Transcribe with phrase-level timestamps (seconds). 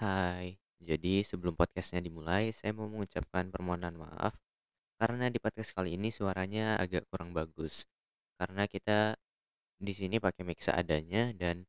[0.00, 4.32] Hai, jadi sebelum podcastnya dimulai, saya mau mengucapkan permohonan maaf
[4.96, 7.84] karena di podcast kali ini suaranya agak kurang bagus.
[8.40, 9.18] Karena kita
[9.76, 11.66] di sini pakai mic seadanya dan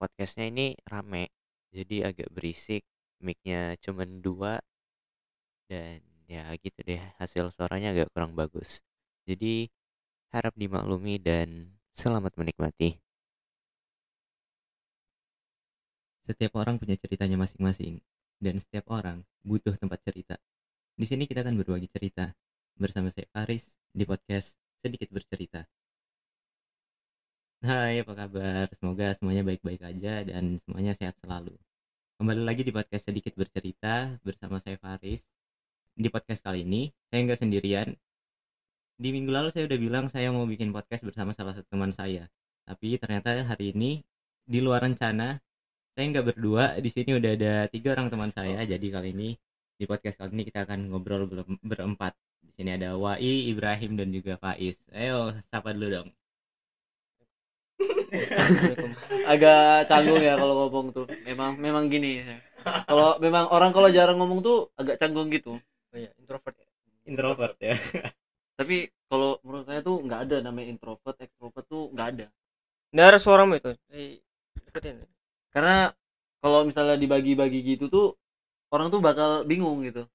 [0.00, 1.28] podcastnya ini rame,
[1.74, 2.82] jadi agak berisik.
[3.20, 4.64] Mic-nya cuma dua
[5.68, 8.80] dan ya gitu deh, hasil suaranya agak kurang bagus.
[9.28, 9.68] Jadi
[10.32, 13.09] harap dimaklumi dan selamat menikmati.
[16.30, 17.98] Setiap orang punya ceritanya masing-masing,
[18.38, 20.38] dan setiap orang butuh tempat cerita.
[20.94, 22.30] Di sini kita akan berbagi cerita
[22.78, 25.66] bersama saya Faris di podcast Sedikit Bercerita.
[27.66, 28.70] Hai, apa kabar?
[28.78, 31.58] Semoga semuanya baik-baik aja dan semuanya sehat selalu.
[32.22, 35.26] Kembali lagi di podcast Sedikit Bercerita bersama saya Faris.
[35.98, 37.90] Di podcast kali ini, saya nggak sendirian.
[39.02, 42.30] Di minggu lalu saya udah bilang saya mau bikin podcast bersama salah satu teman saya.
[42.70, 44.06] Tapi ternyata hari ini
[44.46, 45.42] di luar rencana
[46.00, 48.64] saya nggak berdua di sini udah ada tiga orang teman saya.
[48.64, 49.36] Jadi kali ini
[49.76, 52.16] di podcast kali ini kita akan ngobrol ber- berempat.
[52.40, 54.80] Di sini ada Wai Ibrahim dan juga Faiz.
[54.96, 56.08] Ayo sapa dulu dong.
[59.36, 61.04] Agak canggung ya kalau ngomong tuh.
[61.28, 62.24] Memang memang gini.
[62.24, 62.40] Ya.
[62.88, 65.60] kalau memang orang kalau jarang ngomong tuh agak canggung gitu.
[65.60, 66.68] Oh iya, introvert ya.
[67.04, 67.56] introvert.
[67.60, 67.76] Ya
[68.56, 72.26] tapi kalau menurut saya tuh nggak ada namanya introvert extrovert tuh nggak ada.
[72.88, 73.76] Dengar suaramu itu.
[73.92, 74.24] Eh,
[74.64, 75.04] deketin.
[75.50, 75.90] Karena
[76.40, 78.06] kalau misalnya dibagi-bagi gitu tuh
[78.72, 80.06] orang tuh bakal bingung gitu.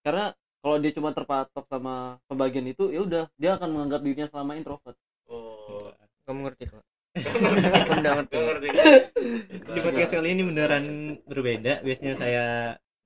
[0.00, 4.58] Karena kalau dia cuma terpatok sama pembagian itu ya udah dia akan menganggap dirinya selama
[4.58, 4.96] introvert.
[5.30, 5.92] Oh,
[6.26, 6.82] Kamu ngerti kok.
[7.14, 8.36] Kamu nggak ngerti.
[9.74, 10.86] di podcast kali ini beneran
[11.26, 11.82] berbeda.
[11.86, 12.46] Biasanya saya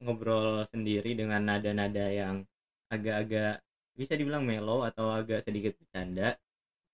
[0.01, 2.45] ngobrol sendiri dengan nada-nada yang
[2.89, 3.61] agak-agak
[3.95, 6.41] bisa dibilang mellow atau agak sedikit bercanda.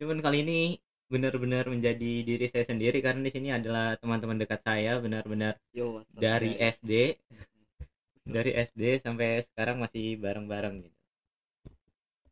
[0.02, 0.60] Cuman kali ini
[1.06, 5.54] benar-benar menjadi diri saya sendiri karena di sini adalah teman-teman dekat saya benar-benar
[6.10, 6.82] dari guys?
[6.82, 7.14] SD
[8.36, 10.98] dari SD sampai sekarang masih bareng-bareng gitu.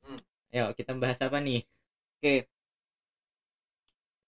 [0.02, 0.20] Hmm.
[0.50, 1.62] Ayo kita bahas apa nih?
[2.18, 2.34] oke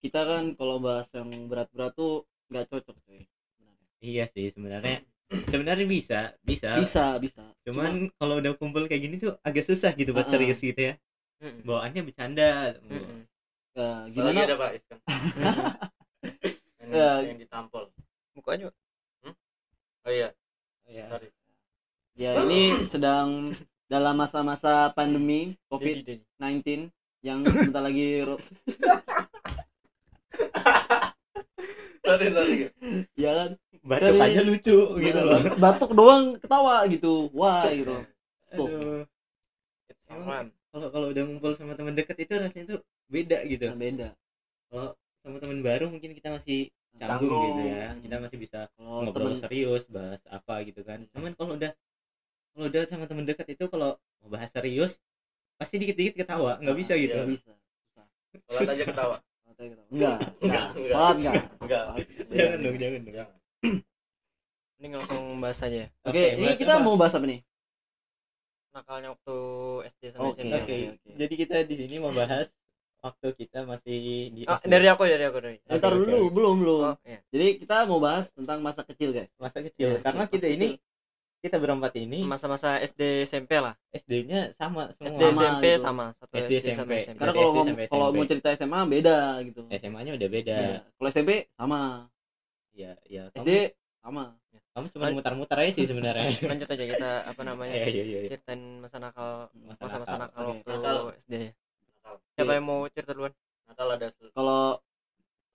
[0.05, 3.87] kita kan kalau bahas yang berat-berat tuh nggak cocok cuy sebenarnya.
[3.99, 4.99] Iya sih sebenarnya
[5.53, 6.79] sebenarnya bisa bisa.
[6.79, 10.35] bisa bisa Cuman kalau udah kumpul kayak gini tuh agak susah gitu buat Uh-uh.
[10.39, 10.95] serius gitu ya.
[11.43, 11.67] Mm-mm.
[11.67, 12.79] Bawaannya bercanda.
[12.87, 13.27] Mm-mm.
[13.77, 14.99] Nah, Gimana gimana ada Pak Iskan?
[16.81, 17.11] yang, Ya.
[17.29, 17.93] yang ditampol.
[18.33, 18.73] Mukanya
[20.07, 20.31] Oh iya,
[20.87, 21.11] Ya.
[21.11, 21.29] sorry.
[22.17, 22.61] ya ini
[22.93, 23.53] sedang
[23.85, 26.15] dalam masa-masa pandemi Dedi, Dedi.
[26.41, 26.89] COVID-19
[27.21, 28.23] yang sebentar lagi
[32.07, 32.57] Sorry, sorry.
[33.19, 33.51] ya kan
[33.83, 35.43] Batuk Dari- aja lucu gitu loh.
[35.59, 37.99] batuk doang ketawa gitu wah gitu
[38.47, 38.63] so.
[40.71, 43.67] Kalau kalau udah ngumpul sama teman dekat itu rasanya tuh beda gitu.
[43.71, 44.09] nah, beda
[44.71, 44.89] Kalau
[45.23, 47.45] sama teman baru mungkin kita masih canggung, Canggung.
[47.51, 47.89] gitu ya.
[48.03, 51.73] Kita masih bisa kalau ngobrol temen serius bahas apa gitu kan cuman kalau udah
[52.57, 53.95] kalau udah sama temen dekat itu kalau
[54.25, 54.97] mau bahas serius
[55.61, 57.53] pasti dikit-dikit ketawa nggak bisa gitu nggak bisa
[58.53, 59.17] Sholat aja ketawa.
[59.57, 60.93] enggak Enggak, enggak enggak.
[60.93, 61.35] salat enggak
[61.65, 61.85] Enggak.
[62.37, 63.31] jangan dong jangan dong.
[64.77, 66.85] Ini langsung bahas aja oke ini bahas kita apa?
[66.85, 67.41] mau bahas apa nih
[68.77, 69.37] Nakalnya waktu
[69.89, 70.53] SD sama Oke, SMP.
[70.53, 71.11] oke oke, oke.
[71.17, 72.47] jadi kita di sini mau bahas
[72.99, 73.99] waktu kita masih
[74.31, 74.67] di Ah, SD.
[74.69, 75.57] dari aku dari aku dari.
[75.61, 76.33] Oke, ntar oke, dulu oke.
[76.33, 77.19] belum belum Oh, iya.
[77.29, 80.69] jadi kita mau bahas tentang masa kecil guys masa kecil Iya, karena masa kita ini
[80.75, 80.85] kecil.
[81.39, 83.79] kita berempat ini Masa-masa SD SMP lah.
[83.91, 85.79] SD-nya sama semua SD Sama SMP gitu.
[85.81, 86.93] sama satu SD, SD, sama SMP.
[86.99, 87.17] SMP.
[87.17, 90.79] karena kalau SD kalau mau cerita SMA beda gitu SMA-nya udah beda Beda.
[90.93, 91.81] kalau SMP sama
[92.73, 93.71] ya ya SD kamu,
[94.03, 94.25] sama
[94.73, 97.73] kamu cuma mutar-mutar aja sih sebenarnya Lanjut aja kita apa namanya?
[97.75, 100.47] iya iya iya Ceritain masa nakal Masa masa-masa nakal.
[100.59, 101.07] nakal Oke.
[101.07, 101.21] waktu.
[101.23, 101.35] SD.
[102.33, 103.33] Siapa yang mau cerita duluan?
[103.67, 104.79] Nakal ada kalau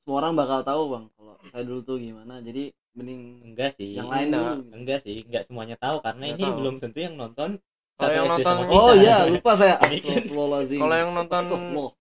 [0.01, 4.09] semua orang bakal tahu bang kalau saya dulu tuh gimana jadi mending enggak sih yang
[4.09, 4.41] lain Enggak.
[4.57, 6.57] dulu enggak sih enggak semuanya tahu karena Enggak ini tahu.
[6.57, 7.49] belum tentu yang nonton
[7.93, 8.75] Kalau satu yang SD nonton- sama kita.
[8.75, 11.93] oh iya lupa saya kan- Astagfirullahaladzim Kalau yang nonton Astagfirullah.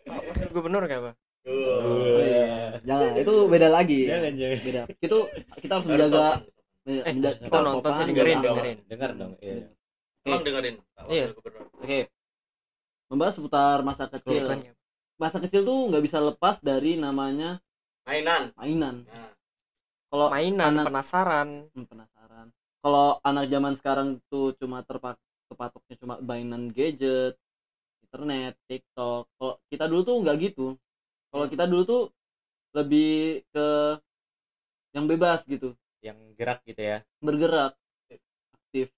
[0.00, 1.12] Pak Gubernur kayak apa?
[1.40, 2.44] Oh, iya.
[2.82, 5.18] jangan itu beda lagi jangan jangan beda itu
[5.56, 6.24] kita harus menjaga
[6.80, 8.78] Eh, menja- kita nonton dengerin, menjaga dengerin.
[8.86, 9.64] dengar dong iya.
[10.20, 10.74] Tolong dengerin.
[11.08, 11.24] Iya.
[11.74, 11.98] Oke
[13.10, 14.72] membahas seputar masa kecil Bukannya.
[15.18, 17.58] masa kecil tuh nggak bisa lepas dari namanya
[18.06, 18.54] Mainan.
[18.56, 19.30] mainan Nah,
[20.10, 21.48] kalau Mainan, anak penasaran.
[21.74, 22.46] Hmm, penasaran
[22.80, 25.18] kalau anak zaman sekarang tuh cuma terpak
[25.52, 27.34] kepatoknya cuma mainan gadget
[28.06, 30.66] internet tiktok kalau kita dulu tuh nggak gitu
[31.30, 31.52] kalau Hmm.
[31.52, 32.02] kita dulu tuh
[32.72, 33.66] lebih ke
[34.94, 37.74] yang bebas gitu yang gerak gitu ya bergerak
[38.56, 38.88] aktif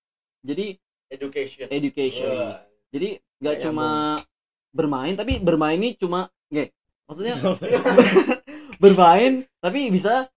[0.44, 0.76] jadi
[1.12, 1.66] education.
[1.68, 2.71] education Wah.
[2.92, 3.08] Jadi
[3.40, 3.88] nggak Kayak cuma
[4.70, 6.68] bermain tapi bermain ini cuma nggak
[7.04, 7.34] maksudnya
[8.82, 10.28] bermain tapi bisa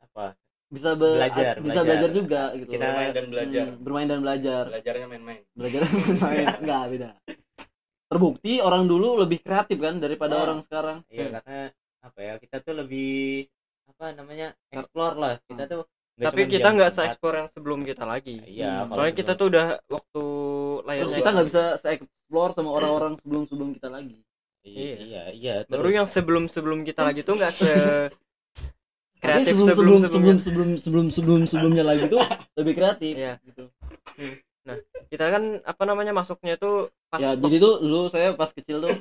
[0.00, 0.34] apa?
[0.66, 1.84] Bisa be- Belajar, bisa belajar.
[1.84, 3.64] belajar juga gitu Kita- bermain dan belajar.
[3.66, 4.62] Hmm, bermain dan belajar.
[4.66, 5.42] Belajarnya main-main.
[5.52, 7.10] Belajar dan bermain enggak beda.
[8.06, 10.42] Terbukti orang dulu lebih kreatif kan daripada Ah.
[10.42, 10.98] orang sekarang.
[11.08, 11.70] Iya karena
[12.00, 13.46] apa ya kita tuh lebih
[13.86, 15.32] apa namanya explore lah.
[15.44, 15.80] Kita tuh
[16.16, 18.36] nggak tapi kita nggak se-explore yang sebelum kita lagi.
[18.42, 18.90] Iya Hmm.
[18.90, 20.24] soalnya kita tuh udah waktu
[20.86, 24.16] layarnya terus kita nggak bisa explore sama orang-orang sebelum sebelum kita lagi.
[24.66, 27.70] Iya iya, iya, iya baru yang sebelum sebelum kita lagi tuh nggak se
[29.22, 32.22] kreatif sebelum sebelum sebelum sebelum sebelum sebelum sebelumnya lagi tuh
[32.58, 33.38] lebih kreatif iya.
[33.46, 33.70] gitu.
[34.18, 34.34] Hmm.
[34.66, 34.76] Nah
[35.10, 38.96] kita kan apa namanya masuknya tuh pas ya jadi tuh dulu saya pas kecil tuh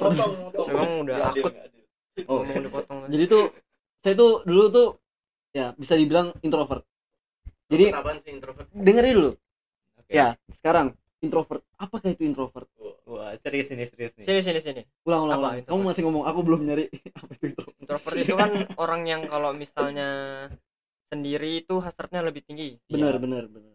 [0.70, 1.52] emang udah takut
[2.26, 2.42] oh.
[2.42, 3.08] Udah potong kan.
[3.10, 3.44] jadi tuh
[4.02, 4.88] saya tuh dulu tuh
[5.54, 6.86] ya bisa dibilang introvert.
[7.70, 7.94] Jadi
[8.26, 8.66] sih introvert?
[8.74, 9.30] dengerin dulu
[10.10, 10.26] ya
[10.58, 11.62] sekarang introvert.
[11.76, 12.66] Apakah itu introvert?
[13.06, 15.54] Wah serius ini serius nih sini sini sini ulang ulang, Apa ulang.
[15.58, 15.70] introvert?
[15.72, 16.84] kamu masih ngomong aku belum nyari.
[17.20, 17.76] Apa itu introvert?
[17.80, 20.08] Introvert itu kan orang yang kalau misalnya
[21.06, 22.78] sendiri itu hasratnya lebih tinggi.
[22.86, 23.22] Benar Iya.
[23.22, 23.74] benar benar.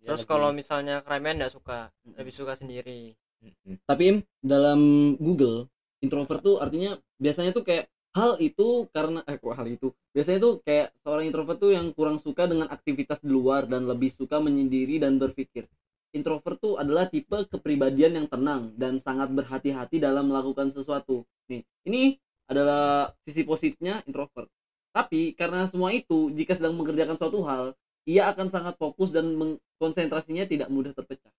[0.00, 3.16] Terus lebih- kalau misalnya keramaian nggak suka lebih suka sendiri.
[3.40, 3.80] Mm-mm.
[3.88, 4.80] tapi Im, dalam
[5.16, 5.64] Google
[6.04, 9.94] introvert tuh artinya biasanya tuh kayak hal itu karena eh hal itu?
[10.10, 14.10] Biasanya tuh kayak seorang introvert tuh yang kurang suka dengan aktivitas di luar dan lebih
[14.10, 15.66] suka menyendiri dan berpikir.
[16.10, 21.22] Introvert tuh adalah tipe kepribadian yang tenang dan sangat berhati-hati dalam melakukan sesuatu.
[21.46, 22.18] Nih ini
[22.50, 24.50] adalah sisi positifnya introvert.
[24.90, 27.78] Tapi karena semua itu jika sedang mengerjakan suatu hal
[28.10, 29.38] ia akan sangat fokus dan
[29.78, 31.30] konsentrasinya tidak mudah terpecah.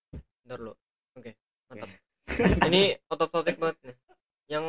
[0.47, 0.79] Bentar lo
[1.19, 1.35] oke
[1.67, 1.89] mantap.
[2.71, 3.95] Ini out of topic banget nih.
[4.55, 4.65] Yang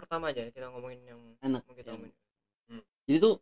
[0.00, 1.92] pertama aja kita ngomongin yang enak mau kita ya.
[1.94, 2.14] ngomongin
[3.06, 3.34] jadi tuh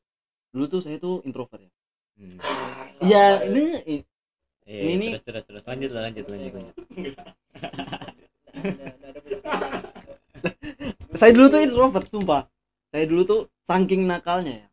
[0.51, 1.71] dulu tuh saya tuh introvert ya
[2.19, 2.35] Hmm.
[2.99, 3.65] Iya, ini
[4.67, 6.75] Iya, Ini nih- terus terus terus lanjut lah, lanjut lanjut lanjut
[11.19, 12.43] saya dulu tuh introvert sumpah.
[12.91, 14.67] Saya dulu tuh saking nakalnya ya.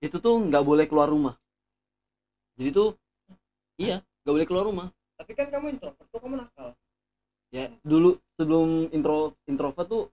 [0.00, 1.36] Itu tuh nggak boleh keluar rumah.
[2.56, 2.88] Jadi tuh
[3.76, 4.88] iya, nggak boleh keluar rumah.
[5.20, 6.72] tapi kan kamu introvert tuh kamu nakal
[7.52, 10.08] Ya, dulu sebelum intro introvert tuh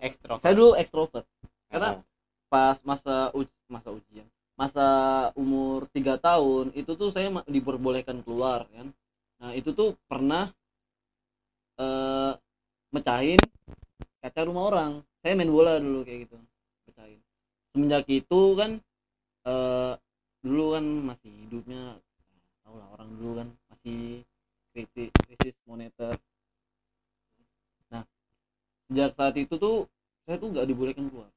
[0.00, 1.26] ekstrovert saya dulu ekstrovert.
[1.26, 1.50] Oh.
[1.72, 1.90] Karena
[2.52, 4.86] pas masa uj- masa ujian, masa
[5.36, 8.92] umur tiga tahun itu tuh saya diperbolehkan keluar kan.
[9.40, 10.52] Nah, itu tuh pernah
[11.80, 12.32] eh
[12.92, 13.40] mecahin
[14.20, 14.92] kaca rumah orang.
[15.24, 16.36] Saya main bola dulu kayak gitu.
[16.86, 17.20] Pecahin.
[17.72, 18.70] Semenjak itu kan
[19.48, 19.94] eh
[20.44, 21.96] dulu kan masih hidupnya
[22.62, 24.22] tau lah orang dulu kan masih
[24.76, 26.14] krisis, krisis moneter.
[28.92, 29.88] Sejak saat itu tuh
[30.28, 31.32] saya tuh nggak dibolehkan keluar.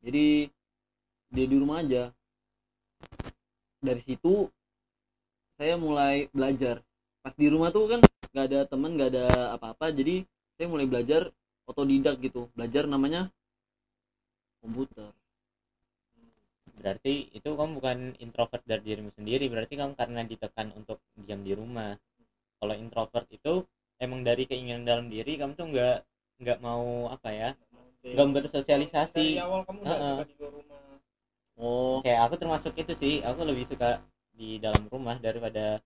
[0.00, 0.48] Jadi
[1.28, 2.08] dia di rumah aja.
[3.84, 4.48] Dari situ
[5.60, 6.80] saya mulai belajar.
[7.20, 8.00] Pas di rumah tuh kan
[8.32, 9.26] nggak ada teman, nggak ada
[9.60, 9.92] apa-apa.
[9.92, 10.24] Jadi
[10.56, 11.28] saya mulai belajar
[11.68, 12.48] otodidak gitu.
[12.56, 13.28] Belajar namanya
[14.64, 15.12] komputer.
[16.80, 21.52] berarti itu kamu bukan introvert dari dirimu sendiri berarti kamu karena ditekan untuk diam di
[21.52, 21.96] rumah
[22.58, 23.62] kalau introvert itu
[24.00, 25.96] emang dari keinginan dalam diri kamu tuh nggak
[26.42, 27.50] nggak mau apa ya?
[28.04, 29.26] Nggak bersosialisasi.
[29.40, 30.80] Awal kamu nggak di luar rumah.
[31.54, 33.14] Oh, kayak aku termasuk itu sih.
[33.22, 34.02] Aku lebih suka
[34.34, 35.78] di dalam rumah daripada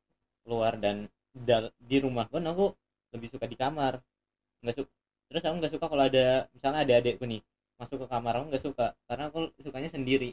[0.45, 1.07] keluar dan
[1.37, 2.73] dal- di rumah pun aku
[3.13, 4.01] lebih suka di kamar.
[4.65, 4.91] Nggak suka
[5.29, 7.45] terus aku nggak suka kalau ada misalnya ada adekku nih
[7.77, 8.87] masuk ke kamar aku nggak suka.
[9.09, 10.33] Karena aku sukanya sendiri.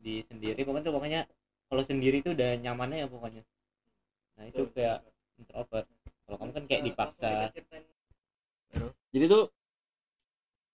[0.00, 1.20] Di sendiri pokoknya pokoknya
[1.68, 3.42] kalau sendiri tuh udah nyamannya ya pokoknya.
[4.36, 5.04] Nah itu kayak
[5.40, 5.86] introvert
[6.26, 7.30] kalau kamu kan kayak dipaksa.
[9.14, 9.42] jadi tuh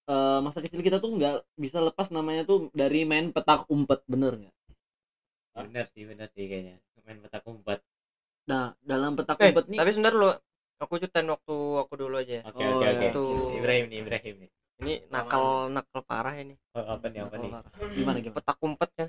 [0.08, 4.32] eh, masa kecil kita tuh nggak bisa lepas namanya tuh dari main petak umpet bener
[4.40, 4.54] nggak?
[5.52, 6.76] bener sih bener sih kayaknya.
[7.04, 7.78] Main petak umpet.
[8.48, 10.30] Nah dalam petak eh umpet nih tapi sebentar lo
[10.82, 12.40] aku ceritain waktu aku dulu aja.
[12.40, 12.86] Ya oke Oh, oke.
[12.88, 13.22] oke itu.
[13.60, 14.50] Ibrahim nih Ibrahim nih.
[14.82, 16.54] ini nakal nakal parah ini.
[16.74, 17.50] Oh, apa nih apa nih?
[17.94, 18.36] Gimana gimana?
[18.40, 19.08] petak umpet kan?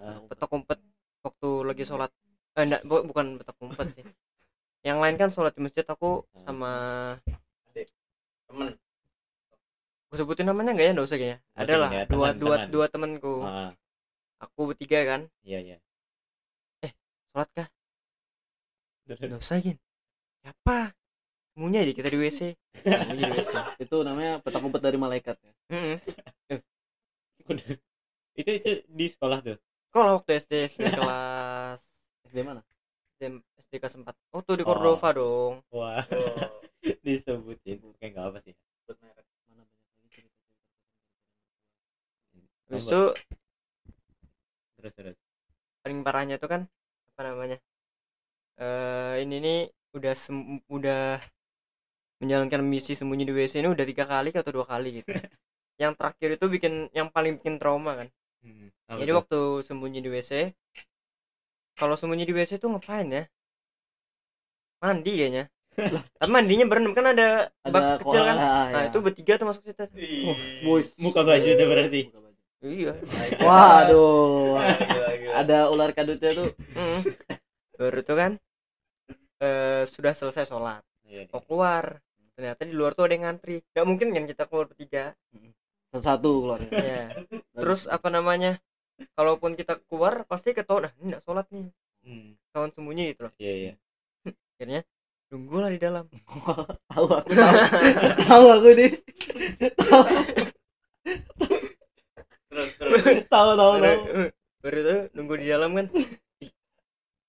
[0.00, 0.78] Ah, petak umpet
[1.26, 2.10] waktu lagi sholat.
[2.56, 4.04] Eh enggak bu- bukan petak umpet sih
[4.82, 6.72] yang lain kan sholat di masjid aku sama
[8.50, 8.74] temen.
[10.10, 10.92] Aku sebutin namanya enggak ya?
[10.92, 11.38] Enggak usah kayaknya.
[11.56, 12.68] Ada lah ya, dua teman, dua teman.
[12.68, 13.34] dua temenku.
[13.46, 13.70] Ah,
[14.42, 15.20] aku bertiga kan.
[15.46, 15.76] Iya iya.
[17.32, 17.68] Sholat kah?
[19.08, 19.78] Enggak usah gin.
[20.42, 20.92] Siapa?
[21.52, 22.40] Semuanya aja kita di WC
[23.04, 23.52] semuanya di WC
[23.84, 25.52] Itu namanya petak umpet dari malaikat ya.
[27.46, 27.68] Udah.
[28.40, 29.56] itu itu di sekolah tuh?
[29.92, 31.80] Kalau waktu SD SD kelas
[32.32, 32.64] SD mana?
[33.30, 34.68] SD, kelas 4 oh tuh di Oh.
[34.68, 36.50] Cordova dong wah oh,
[37.06, 39.26] disebutin kayak nggak apa sih sebut merek.
[39.48, 40.40] Mana banyak lagi cerita-cerita.
[42.68, 42.90] habis Coba.
[42.90, 43.00] itu
[44.76, 45.16] terus terus
[45.82, 46.62] paling parahnya tuh kan
[47.14, 47.58] apa namanya
[48.64, 49.58] eh ini nih
[49.96, 51.02] udah sem- udah
[52.22, 55.10] menjalankan misi sembunyi di WC ini udah tiga kali atau dua kali gitu
[55.82, 58.08] yang terakhir itu bikin yang paling bikin trauma kan
[58.42, 58.68] Hmm,
[59.00, 59.18] jadi tuh?
[59.18, 60.32] waktu sembunyi di WC
[61.76, 63.24] kalau sembunyi di WC itu ngapain ya?
[64.82, 65.44] Mandi kayaknya.
[66.20, 68.36] Tapi mandinya berendam kan ada bak kecil kan?
[68.36, 68.88] ah, nah ya.
[68.92, 69.84] itu bertiga tuh masuk situ.
[70.28, 70.36] Oh,
[70.68, 70.92] boys.
[71.00, 72.00] Muka baju tuh berarti.
[72.60, 72.92] Iya.
[73.46, 74.60] Waduh.
[75.32, 76.52] Ada ular kadutnya tuh.
[76.76, 77.00] Mm.
[77.72, 78.32] baru tuh kan
[79.40, 80.84] eh, sudah selesai sholat.
[81.08, 81.98] Iya, mau keluar.
[82.36, 83.64] Ternyata di luar tuh ada yang ngantri.
[83.72, 85.16] Nggak mungkin kan kita keluar bertiga.
[85.92, 86.70] Satu keluarnya.
[86.72, 87.04] Ya
[87.56, 88.58] terus apa namanya
[89.16, 91.66] kalaupun kita keluar pasti ketahuan nah ini nggak sholat nih.
[92.02, 93.32] Hmm, kawan sembunyi gitu loh.
[93.38, 93.72] Iya iya.
[94.58, 94.80] Akhirnya
[95.30, 96.04] tunggulah di dalam.
[96.90, 97.54] Tahu aku tahu.
[98.58, 98.92] Aku nih.
[102.52, 103.02] Terus terus.
[103.32, 104.26] Tahu tahu baru, tahu.
[104.62, 105.86] baru tuh nunggu di dalam kan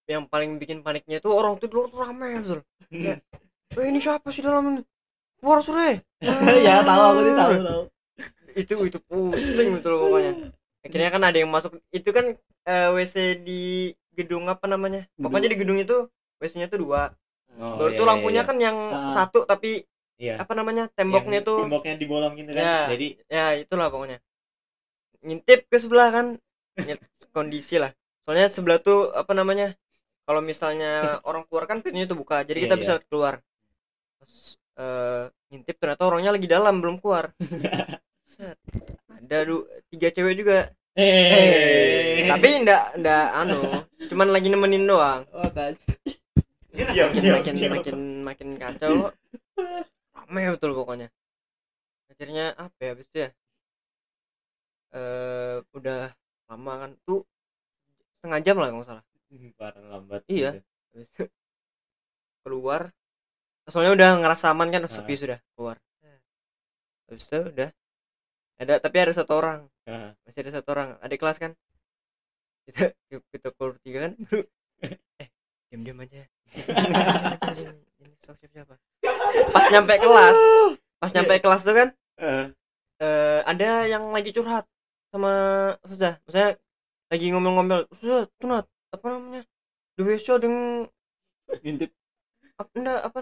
[0.03, 2.61] yang paling bikin paniknya tuh orang tuh di luar tuh rame betul
[2.93, 3.17] Hmm.
[3.73, 4.81] eh ini siapa sih dalam ini?
[5.41, 6.05] Keluar sore
[6.67, 7.81] ya tahu aku nih tahu tahu.
[8.53, 10.52] Itu itu pusing betul pokoknya
[10.83, 12.25] akhirnya kan ada yang masuk itu kan
[12.67, 13.61] eh, WC di
[14.13, 16.07] gedung apa namanya pokoknya di gedung itu
[16.39, 17.13] WC-nya tuh dua
[17.53, 18.49] Oh, baru iya, tuh iya, lampunya iya.
[18.49, 19.13] kan yang Ah.
[19.13, 19.85] satu tapi
[20.17, 22.77] iya apa namanya temboknya Yang tuh temboknya dibolong gitu kan Ya.
[22.89, 24.17] jadi ya itulah pokoknya
[25.21, 26.25] ngintip ke sebelah kan
[27.31, 27.93] kondisi lah
[28.25, 29.77] soalnya sebelah tuh apa namanya
[30.25, 30.91] kalau misalnya
[31.29, 32.81] orang keluar kan pintunya tuh buka jadi Iya, kita iya.
[32.81, 33.33] bisa keluar
[34.17, 35.23] Terus, eh,
[35.53, 37.29] ngintip ternyata orangnya lagi dalam belum keluar.
[39.23, 40.57] ada du- tiga cewek juga.
[40.93, 43.59] Eh tapi ndak ndak anu
[44.09, 45.25] cuman lagi nemenin doang.
[45.33, 45.49] Oh
[46.73, 47.71] Diam, makin diam, makin diam.
[47.77, 49.13] makin makin kacau.
[50.13, 51.07] Rame betul pokoknya.
[52.09, 53.29] Akhirnya apa ya habis itu ya?
[54.93, 56.09] Eh udah
[56.49, 56.91] lama kan.
[57.05, 57.21] Tuh
[58.17, 59.05] setengah jam lah kalau nggak salah.
[59.57, 60.57] Parah lambat Iya.
[60.57, 60.61] gitu.
[60.93, 61.23] habis itu
[62.45, 62.81] keluar.
[63.65, 64.93] Soalnya udah ngerasa aman kan oh, Ah.
[64.93, 65.77] sepi sudah keluar.
[67.05, 67.69] Habis itu udah
[68.63, 69.67] ada tapi ada satu orang.
[69.83, 70.95] Ah, masih ada satu orang.
[71.03, 71.51] Adik kelas kan?
[72.63, 72.95] Kita
[73.31, 74.13] kita keluar tiga kan?
[75.19, 75.27] Eh
[75.71, 76.23] diam diam aja.
[78.03, 78.75] Ini sok siapa siapa?
[79.51, 80.37] Pas nyampe kelas.
[81.01, 81.89] Pas nyampe kelas tuh kan?
[82.21, 82.45] Eh,
[83.03, 84.69] eh, ada yang lagi curhat
[85.11, 85.31] sama
[85.83, 86.21] Ustazah.
[86.23, 86.55] Maksudnya
[87.11, 89.41] lagi ngomel-ngomel Ustazah tuh Nat, apa namanya?
[89.97, 90.59] Di WC ada yang
[91.61, 91.91] ngintip.
[92.55, 93.19] Apa enggak apa?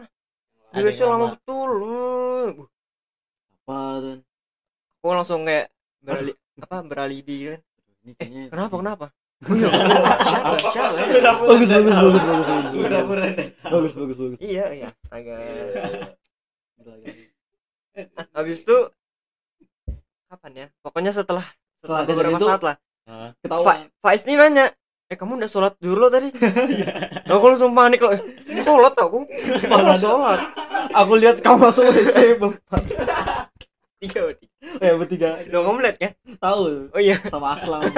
[0.71, 1.69] Di Ada WC lama betul.
[1.81, 2.48] Uh,
[3.63, 4.31] apa tuh
[5.01, 6.29] aku langsung kayak berali
[6.62, 7.60] apa beralibi kan.
[8.01, 9.05] Ini kayaknya kenapa kenapa?
[9.41, 9.70] Iya
[10.29, 11.05] siapa siapa ya?
[11.41, 13.17] bagus bagus bagus bagus bagus
[13.65, 14.17] bagus bagus.
[14.22, 14.88] Bagus iya iya.
[15.01, 15.36] Astaga.
[18.13, 18.77] Ah, habis itu
[20.27, 20.65] kapan ya?
[20.79, 21.46] Pokoknya setelah
[21.81, 22.75] setelah beberapa itu- saat lah.
[23.03, 23.89] Ah, ketahuan.
[23.98, 24.70] Fa Faiz nih nanya
[25.10, 26.29] eh kamu udah sholat dulu tadi?
[27.34, 28.22] Aku langsung panik loh eh,
[28.62, 29.25] sholat aku?
[29.65, 30.39] Aku sholat.
[30.91, 32.84] aku lihat kamu masuk WC berempat
[34.01, 34.46] tiga berarti.
[34.81, 35.29] Oh ya bertiga.
[35.46, 36.89] Kamu lihat kan tahu.
[36.89, 37.22] Oh iya.
[37.29, 37.86] Sama Aslam.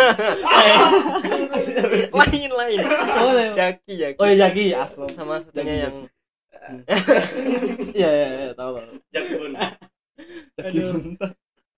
[2.20, 2.80] Lain lain.
[3.24, 4.18] Oh ya Jaki Jaki.
[4.20, 4.76] Oh ya Jaki.
[4.76, 5.10] Aslam.
[5.16, 5.96] Sama satunya yang
[7.98, 8.80] iya iya iya tahu
[9.16, 9.52] Jaki pun
[10.60, 10.80] Jaki.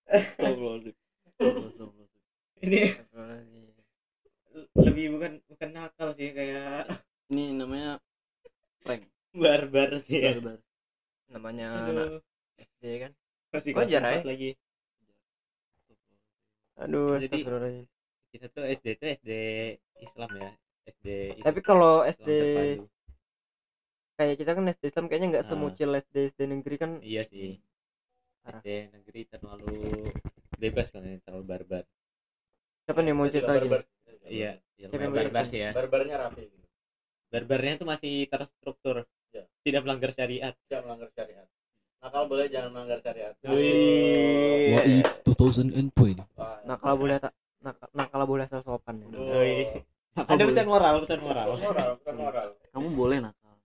[0.05, 0.93] Astagfirullahaladzim.
[2.65, 2.81] ini
[4.77, 6.89] lebih bukan bukan nakal sih kayak
[7.29, 8.01] ini namanya
[8.81, 9.05] prank.
[9.35, 10.37] Barbar sih ya.
[10.41, 10.61] Barbar.
[11.29, 12.09] Namanya anak
[12.55, 13.11] SD kan
[13.55, 14.23] masih Wajar, kelas ya?
[14.25, 14.49] lagi
[16.75, 17.43] aduh Jadi-
[18.35, 19.31] kita tuh SD tuh SD
[20.03, 20.49] Islam ya
[20.85, 22.83] SD Islam, tapi kalau SD terpadu.
[24.15, 25.49] kayak kita kan SD Islam kayaknya nggak Ah.
[25.49, 27.63] semucil SD SD negeri kan iya sih
[28.43, 28.59] Parah.
[28.59, 29.71] SD negeri terlalu
[30.55, 31.83] bebas kan ya, terlalu barbar
[32.85, 33.81] siapa nih mau cerita lagi barbar
[34.27, 36.67] iya ya, barbar sih ya barbarnya rapi gitu.
[37.31, 39.43] barbarnya tuh masih terstruktur Ya.
[39.63, 41.47] tidak melanggar syariat tidak melanggar syariat
[42.05, 43.33] nakal boleh jangan melanggar syariat.
[43.49, 44.77] Wih.
[44.77, 46.21] WI 2020.
[46.37, 47.33] Wah, nakal boleh tak?
[47.65, 49.09] Nakal, nakal boleh asal sopan ya.
[50.13, 51.57] Ada pesan moral pesan moral.
[51.57, 52.47] Moral bukan moral.
[52.69, 53.57] Kamu boleh nakal.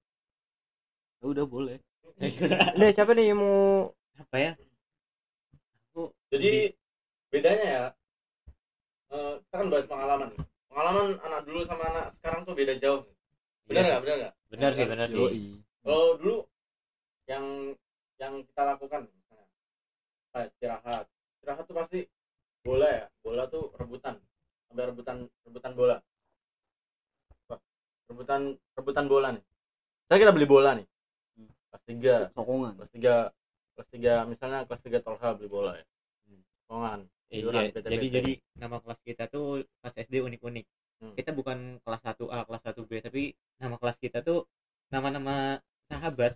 [1.21, 1.77] Ya udah boleh.
[2.77, 4.53] Udah siapa nih yang mau apa ya?
[6.33, 6.73] Jadi
[7.33, 7.85] bedanya ya
[9.13, 10.29] eh, kita kan bahas pengalaman.
[10.33, 10.45] Nih.
[10.71, 13.03] pengalaman anak dulu sama anak sekarang tuh beda jauh.
[13.69, 13.89] Benar Iya.
[13.89, 14.01] nggak?
[14.05, 14.35] Benar nggak?
[14.53, 15.19] Benar sih benar sih.
[15.81, 16.37] Kalau dulu
[17.29, 17.45] yang
[18.21, 19.49] yang kita lakukan misalnya.
[20.31, 21.05] Kayak istirahat.
[21.41, 22.01] Istirahat tuh pasti
[22.61, 23.05] bola ya.
[23.25, 24.21] Bola tuh rebutan.
[24.69, 25.17] Sampai rebutan
[25.49, 25.97] rebutan bola.
[27.49, 27.61] Wah,
[28.13, 28.41] rebutan
[28.77, 29.45] rebutan bola nih.
[30.07, 30.87] Saya kita beli bola nih.
[31.41, 31.51] Hmm.
[31.73, 32.17] kelas tiga.
[32.37, 32.73] Sokongan.
[32.77, 33.15] Kelas tiga
[33.75, 35.85] kelas tiga misalnya kelas tiga Tolha beli bola ya.
[36.71, 38.11] Pongan Iya, Iuran, jadi PT-PT.
[38.11, 40.67] jadi nama kelas kita tuh kelas SD unik-unik.
[40.99, 41.15] Hmm.
[41.15, 43.23] Kita bukan kelas 1A, kelas 1B, tapi
[43.63, 44.51] nama kelas kita tuh
[44.91, 46.35] nama-nama sahabat.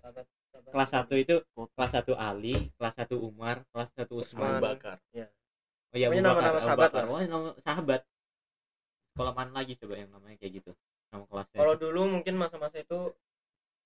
[0.54, 1.34] Kelas 1 itu
[1.74, 4.58] kelas 1 Ali, kelas 1 Umar, kelas 1 Usman.
[4.58, 4.62] Usman.
[4.62, 4.98] bakar.
[5.94, 7.04] Oh iya Pokoknya Abu Bakar, nama-nama Abu sahabat Bakar.
[7.06, 8.00] oh nama sahabat.
[9.14, 10.72] Sekolah mana lagi coba yang namanya kayak gitu?
[11.14, 11.58] Nama kelasnya.
[11.62, 12.98] Kalau dulu mungkin masa-masa itu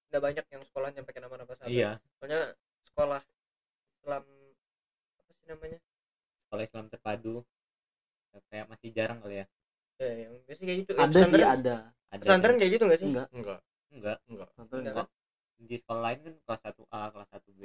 [0.09, 1.73] nggak banyak yang sekolahnya pakai nama-nama sahabat.
[1.73, 1.91] Iya.
[2.17, 2.41] Soalnya
[2.89, 3.21] sekolah
[4.01, 4.25] Islam
[5.21, 5.79] apa sih namanya?
[6.49, 7.35] Sekolah Islam terpadu.
[8.49, 9.47] Kayak masih jarang kali ya.
[10.01, 10.93] Ya yang biasanya kayak gitu.
[10.97, 11.77] Eh, ada sih ada.
[12.09, 13.09] Ada pesantren kayak gitu nggak sih?
[13.13, 13.29] Enggak.
[13.37, 13.61] Enggak.
[13.93, 14.19] Enggak.
[14.25, 14.49] Enggak.
[14.57, 14.95] Pesantren Enggak.
[14.97, 15.09] enggak
[15.59, 17.62] di sekolah lain kan kelas 1A kelas 1B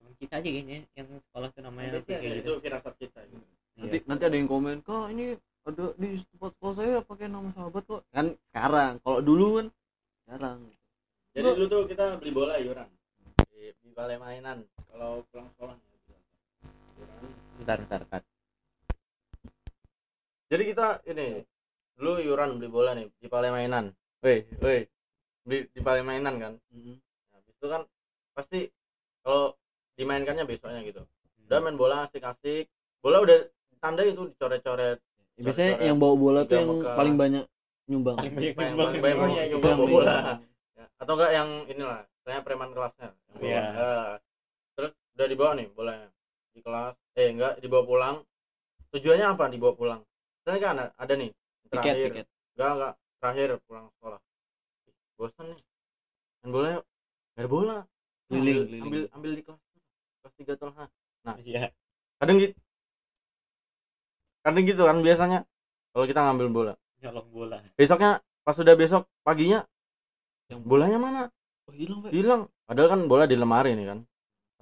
[0.00, 2.40] Cuman kita aja kayaknya yang sekolah tuh namanya sih, kayak gitu.
[2.40, 3.44] itu firasat kita gitu.
[3.76, 4.08] nanti Iya.
[4.08, 5.36] nanti ada yang komen kak ini
[5.68, 8.00] ada di tempat sekolah saya pakai nama sahabat kok.
[8.08, 9.66] Kan sekarang kalau dulu kan
[10.24, 10.60] jarang.
[11.36, 12.88] Jadi dulu tuh kita beli bola iuran
[13.52, 15.76] di, di balai mainan kalau pulang sekolah.
[15.76, 16.18] Ya,
[16.96, 17.22] iuran.
[17.60, 18.00] bentar bentar.
[18.08, 18.22] Kat
[20.50, 21.44] jadi kita ini
[21.94, 23.92] dulu iuran beli bola nih di balai mainan.
[24.24, 24.88] Weh weh
[25.44, 26.96] beli di balai mainan kan nah,
[27.34, 27.82] habis itu kan
[28.36, 28.60] pasti
[29.20, 29.52] kalau
[30.00, 31.04] dimainkannya besoknya gitu.
[31.44, 32.64] Udah main bola asik-asik.
[33.04, 33.44] Bola udah
[33.84, 34.96] tanda itu dicoret-coret.
[35.36, 35.88] Ya, biasanya Coret-coret.
[35.92, 37.44] yang bawa bola tuh yang paling banyak
[37.84, 38.16] nyumbang.
[38.16, 38.88] Paling banyak Paling- nyumbang.
[38.88, 39.36] paling banyak iya, nyumbang.
[39.36, 40.14] iya, yang bawa paling bola.
[40.16, 40.40] nyumbang.
[40.72, 43.08] Ya, atau enggak yang inilah saya preman kelasnya.
[43.12, 43.44] Yang bawa.
[43.44, 43.62] Iya.
[43.76, 44.10] Nah,
[44.72, 46.08] terus udah dibawa nih bolanya.
[46.56, 46.94] Di kelas.
[47.12, 48.16] Eh enggak dibawa pulang.
[48.90, 50.00] Tujuannya apa dibawa pulang?
[50.40, 51.30] Misalnya kan ada, ada nih
[51.68, 52.08] tiket terakhir.
[52.08, 52.26] tiket.
[52.56, 52.92] Enggak enggak.
[53.20, 54.20] Terakhir pulang sekolah
[55.20, 55.60] bosan nih.
[56.40, 56.84] Main bola yuk
[57.36, 57.76] nggak ada bola.
[58.30, 58.82] Keliling, ambil, keliling.
[58.88, 59.60] ambil ambil di kelas
[60.20, 60.84] kelas tiga tolha
[61.42, 61.68] iya.
[62.22, 62.54] kadang gitu
[64.40, 65.38] kadang gitu kan biasanya
[65.92, 66.72] kalau kita ngambil bola.
[67.04, 67.56] Nyolong bola.
[67.76, 69.66] Besoknya pas sudah besok paginya
[70.48, 71.22] Yang- bolanya mana?
[71.68, 72.10] Oh hilang pak.
[72.14, 72.42] Hilang.
[72.64, 73.98] Padahal kan bola di lemari nih kan.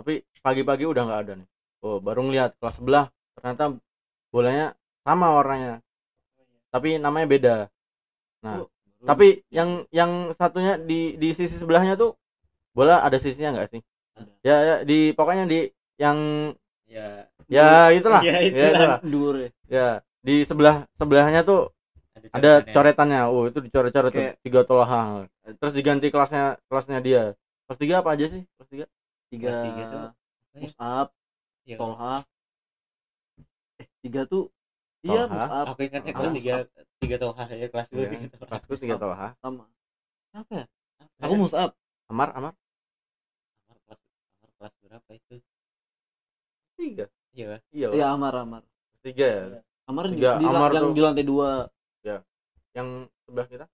[0.01, 1.49] Tapi pagi-pagi udah nggak ada nih.
[1.85, 3.07] Oh baru ngeliat kelas sebelah
[3.39, 3.79] ternyata
[4.35, 4.75] bolanya
[5.07, 5.79] sama warnanya.
[6.75, 7.55] Tapi namanya beda.
[8.43, 8.69] Nah Oh.
[9.05, 12.19] Tapi yang yang satunya di di sisi sebelahnya tuh
[12.75, 13.81] bola ada sisinya nggak sih?
[14.19, 14.33] Ada.
[14.43, 16.19] ya, ya di pokoknya di yang
[16.89, 18.23] ya ya itulah.
[18.23, 18.71] Iya, ya itulah.
[18.75, 18.99] itulah.
[19.07, 19.35] Dur.
[19.39, 19.89] Ya ya
[20.25, 21.71] di sebelah sebelahnya tuh
[22.35, 22.75] ada coretannya.
[22.75, 23.21] coretannya.
[23.31, 24.27] Oh itu dicoret-coret tuh.
[24.43, 25.27] Tiga tolaha
[25.59, 27.23] terus diganti kelasnya kelasnya dia.
[27.67, 28.43] Kelas tiga apa aja sih?
[28.59, 28.87] Kelas tiga?
[29.31, 29.51] Tiga.
[29.53, 30.03] Kelas tiga tuh
[30.59, 31.07] musab
[31.69, 31.77] Iya.
[31.77, 32.25] tolha
[33.77, 34.49] eh tiga tuh
[35.07, 36.55] iya musab aku ingatnya kelas tiga
[36.99, 38.11] tiga tolha ya kelas dua Iya.
[38.15, 39.65] tiga tolha kelasku tiga tolaha sama.
[40.35, 40.65] Siapa ya?
[40.99, 41.39] Apa aku ya?
[41.39, 41.69] musab
[42.11, 42.53] amar amar?
[43.69, 44.01] Amar kelas
[44.43, 45.35] Amar kelas berapa itu?
[46.79, 47.05] Tiga.
[47.35, 48.33] Iya iya iya amar.
[48.35, 49.43] Amar kelas tiga ya?
[49.89, 50.95] Amar di, Tiga, di, Amar yang tuh.
[50.95, 51.51] di lantai dua.
[52.77, 52.89] Yang
[53.25, 53.67] sebelah kita?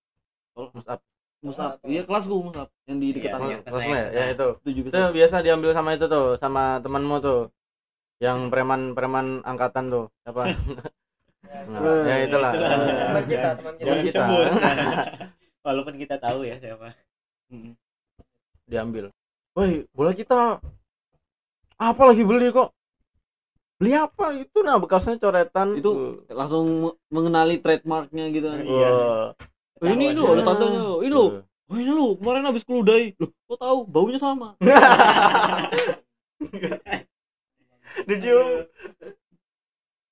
[0.55, 0.99] Oh, musab
[1.45, 3.59] musab iya kelasku musab yang di dekat Iya, tangga iya.
[3.67, 4.69] kelasnya ya, ya itu itu.
[4.81, 7.41] juga itu biasa diambil sama itu tuh sama temanmu tuh.
[8.23, 10.05] Yang preman preman angkatan tuh.
[10.25, 10.41] Apa
[11.65, 12.51] Nah, ya itulah.
[12.53, 13.85] Teman kita teman kita.
[13.85, 14.21] Jangan kita.
[14.21, 14.45] disebut
[15.65, 16.93] walaupun kita tahu ya siapa.
[17.49, 17.73] Mm.
[18.65, 19.13] diambil.
[19.53, 20.57] Woi bola kita
[21.77, 22.73] apa lagi beli kok?
[23.77, 24.33] Beli apa?
[24.33, 25.77] Itu nah bekasnya coretan.
[25.77, 28.63] Itu langsung me- mengenali trademarknya gitu kan.
[28.65, 28.89] Iya.
[29.75, 31.25] Oh, ini lo ada tandanya lo ini lo
[31.65, 33.13] oh ini lo kemarin habis keludai.
[33.19, 34.57] Lo kok tahu baunya sama.
[38.09, 38.65] Dicium.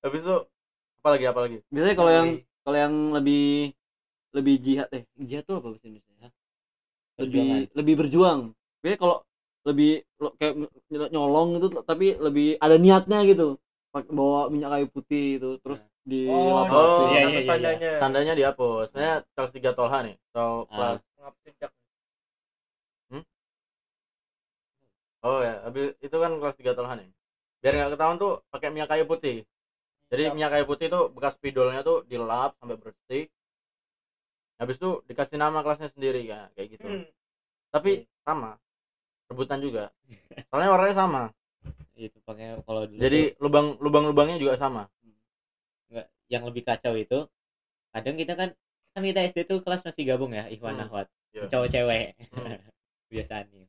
[0.04, 0.36] Habis itu
[1.04, 2.28] apa lagi apa lagi biasanya kalau yang
[2.64, 3.44] kalau yang lebih
[4.32, 6.30] lebih jihad eh jihad tuh apa bahasa Indonesia ya?
[7.20, 8.40] lebih lebih berjuang.
[8.80, 9.16] Biasanya kalau
[9.68, 13.60] lebih lo- kayak ny- nyolong itu tapi lebih ada niatnya gitu.
[13.92, 17.46] Pak- bawa minyak kayu putih itu terus di oh, lapak- Oh, iya, iya, iya, iya.
[17.52, 17.90] tandanya.
[18.02, 18.86] Tandanya dihapus.
[18.90, 20.96] Saya kelas tiga tolha nih atau Ah.
[20.96, 21.70] kelas jejak.
[25.24, 27.08] oh ya habis itu kan kelas tiga tolha nih.
[27.62, 29.46] Biar nggak ketahuan tuh pakai minyak kayu putih
[30.14, 33.24] jadi minyak kayu putih tuh bekas spidolnya tuh dilap sampai bersih.
[34.56, 36.86] Habis itu dikasih nama kelasnya sendiri kan kayak gitu.
[36.86, 37.06] Hmm.
[37.74, 38.54] tapi sama
[39.26, 39.90] rebutan juga.
[40.48, 41.22] Soalnya warnanya sama.
[41.98, 44.86] Itu pakai kalau dulu jadi lubang lubang lubangnya juga sama.
[45.90, 47.26] Nggak yang lebih kacau itu
[47.90, 48.48] kadang kita kan
[48.94, 50.86] kan kita SD tuh kelas masih gabung ya Ikhwan Hmm.
[50.86, 51.06] Ahwat.
[51.34, 51.50] Iya.
[51.50, 52.06] cowok cewek.
[52.30, 52.58] Hmm.
[53.14, 53.66] biasanya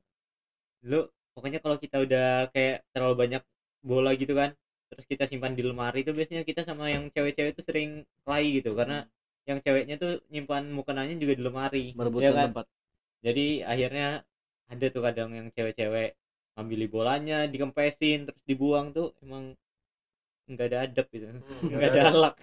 [0.85, 1.01] lu
[1.33, 3.41] pokoknya kalau kita udah kayak terlalu banyak
[3.81, 4.53] bola gitu kan
[4.89, 7.89] terus kita simpan di lemari itu biasanya kita sama yang cewek-cewek itu sering
[8.25, 8.71] kelahi gitu.
[8.77, 9.03] Karena
[9.49, 11.85] yang ceweknya tuh nyimpan mukenanya juga di lemari
[12.17, 12.49] ya kan?
[12.49, 12.65] tempat.
[13.25, 14.07] Jadi akhirnya
[14.71, 16.09] ada tuh kadang yang cewek-cewek
[16.55, 19.53] ngambil bolanya dikempesin terus dibuang tuh emang
[20.45, 21.25] nggak ada adab gitu.
[21.73, 22.33] Nggak ada alak.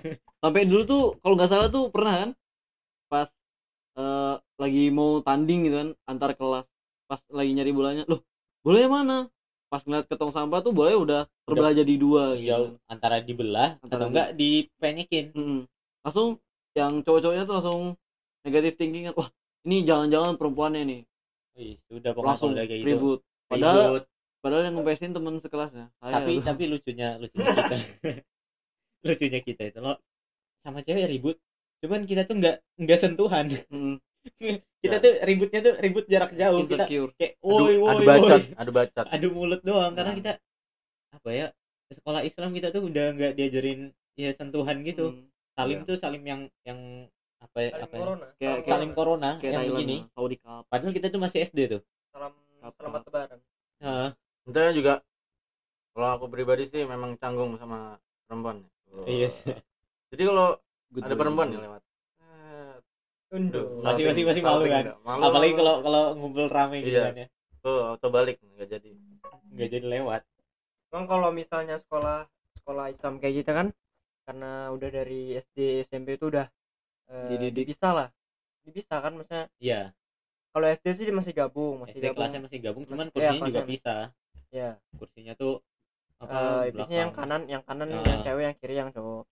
[0.43, 2.31] Sampai dulu tuh kalau nggak salah tuh pernah kan
[3.11, 3.29] pas
[3.99, 6.67] eh, lagi mau tanding gitu kan antar kelas
[7.09, 8.21] pas lagi nyari bolanya loh
[8.65, 9.17] bolanya mana
[9.73, 12.53] pas ngeliat ke tong sampah tuh bolanya udah terbelah jadi dua gitu.
[12.53, 15.25] Jauh antara dibelah Antara atau enggak dipenyekin.
[15.33, 15.61] Mm-mm.
[16.05, 16.29] langsung
[16.77, 17.81] yang cowok-cowoknya tuh langsung
[18.45, 19.33] negatif thinking wah
[19.65, 21.01] ini jangan-jangan perempuannya nih.
[21.57, 22.89] Wih, sudah pokoknya langsung udah kayak gitu.
[22.93, 23.21] ribut.
[23.49, 24.05] Padahal Ribut.
[24.45, 27.77] padahal yang ngepesin temen sekelasnya saya tapi tapi lucunya lucunya kita.
[29.03, 29.97] Lucunya kita itu loh
[30.63, 31.37] sama cewek ribut
[31.83, 33.51] cuman kita tuh nggak nggak sentuhan
[34.83, 34.99] kita Ya.
[34.99, 39.05] tuh ributnya tuh ribut jarak jauh kita kayak adu, woi woi adu bacot adu bacot
[39.07, 40.19] adu mulut doang karena Nah.
[40.19, 40.33] kita
[41.13, 41.47] apa ya
[41.89, 43.81] sekolah Islam kita tuh udah nggak diajarin
[44.15, 45.87] ya sentuhan gitu Mm, salim Iya.
[45.87, 46.81] tuh salim yang yang
[47.39, 48.01] apa ya Saling apa ya?
[48.01, 48.27] corona.
[48.35, 51.59] Kayak- Salam salim corona kayak yang begini mah, Saudi Cup padahal kita tuh masih SD
[51.69, 51.81] tuh
[52.11, 52.33] Salam
[52.73, 53.39] selamat lebaran.
[53.79, 54.09] Heeh.
[54.43, 54.93] Intinya juga
[55.93, 58.65] kalau aku pribadi sih memang canggung sama perempuan
[59.05, 59.29] iya
[60.09, 60.57] jadi kalau
[60.89, 61.83] Good ada perempuan nih lewat
[63.33, 63.81] Unduh.
[63.81, 64.83] Masih- masih- masih malu kan?
[64.85, 64.97] nggak?
[65.01, 67.05] Malu, apalagi kalau kalau ngumpul rame gitu Iya.
[67.07, 67.27] kan ya
[67.59, 68.91] tuh auto balik nggak jadi
[69.49, 70.23] nggak jadi lewat
[70.89, 73.67] Emang kalau misalnya sekolah sekolah Islam kayak gitu kan
[74.23, 76.51] karena udah dari SD SMP itu udah
[77.09, 77.71] eh, Dididik.
[77.71, 78.09] bisa lah
[78.65, 79.95] bisa kan maksudnya iya
[80.51, 83.47] kalau SD sih masih gabung masih SD gabung kelasnya masih gabung cuman kursinya iya, juga
[83.57, 83.71] kelasnya.
[83.71, 84.03] pisah
[84.51, 85.55] ya kursinya tuh
[86.19, 88.03] apa Eh, biasanya yang kanan yang kanan Ah.
[88.05, 89.25] yang cewek yang kiri yang cowok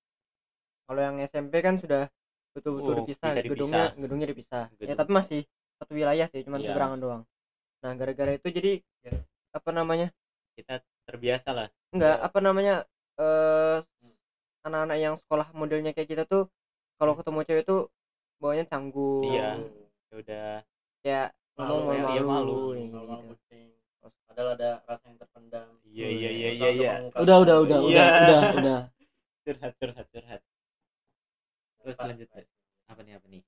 [0.87, 2.07] kalau yang SMP kan sudah
[2.51, 3.87] betul-betul Oh, dipisah bisa gedungnya dipisah.
[3.97, 4.99] gedungnya dipisah ya Gedung.
[4.99, 5.41] tapi masih
[5.77, 6.67] satu wilayah sih cuman Iya.
[6.69, 7.23] seberangan doang
[7.81, 9.15] nah gara-gara itu jadi ya,
[9.51, 10.07] apa namanya
[10.53, 12.75] kita terbiasa lah enggak apa namanya
[13.17, 13.79] eh
[14.61, 16.45] anak-anak yang sekolah modelnya kayak kita tuh
[16.97, 17.81] kalau ketemu cewek tuh
[18.37, 19.57] bawanya canggung Iya.
[20.11, 20.49] Ya udah
[21.57, 22.27] ngomong Malu, malu, iya, malu.
[22.27, 22.99] malu, Malu, gitu.
[23.09, 23.33] malu.
[24.01, 26.69] Terus padahal ada rasa yang terpendam Iya, iya, iya, iya,
[27.01, 27.23] untuk iya.
[27.25, 27.89] udah udah udah Iya.
[27.89, 28.79] udah udah udah
[29.45, 30.41] curhat curhat curhat
[31.81, 32.43] terus selanjutnya
[32.91, 33.43] apa nih apa nih?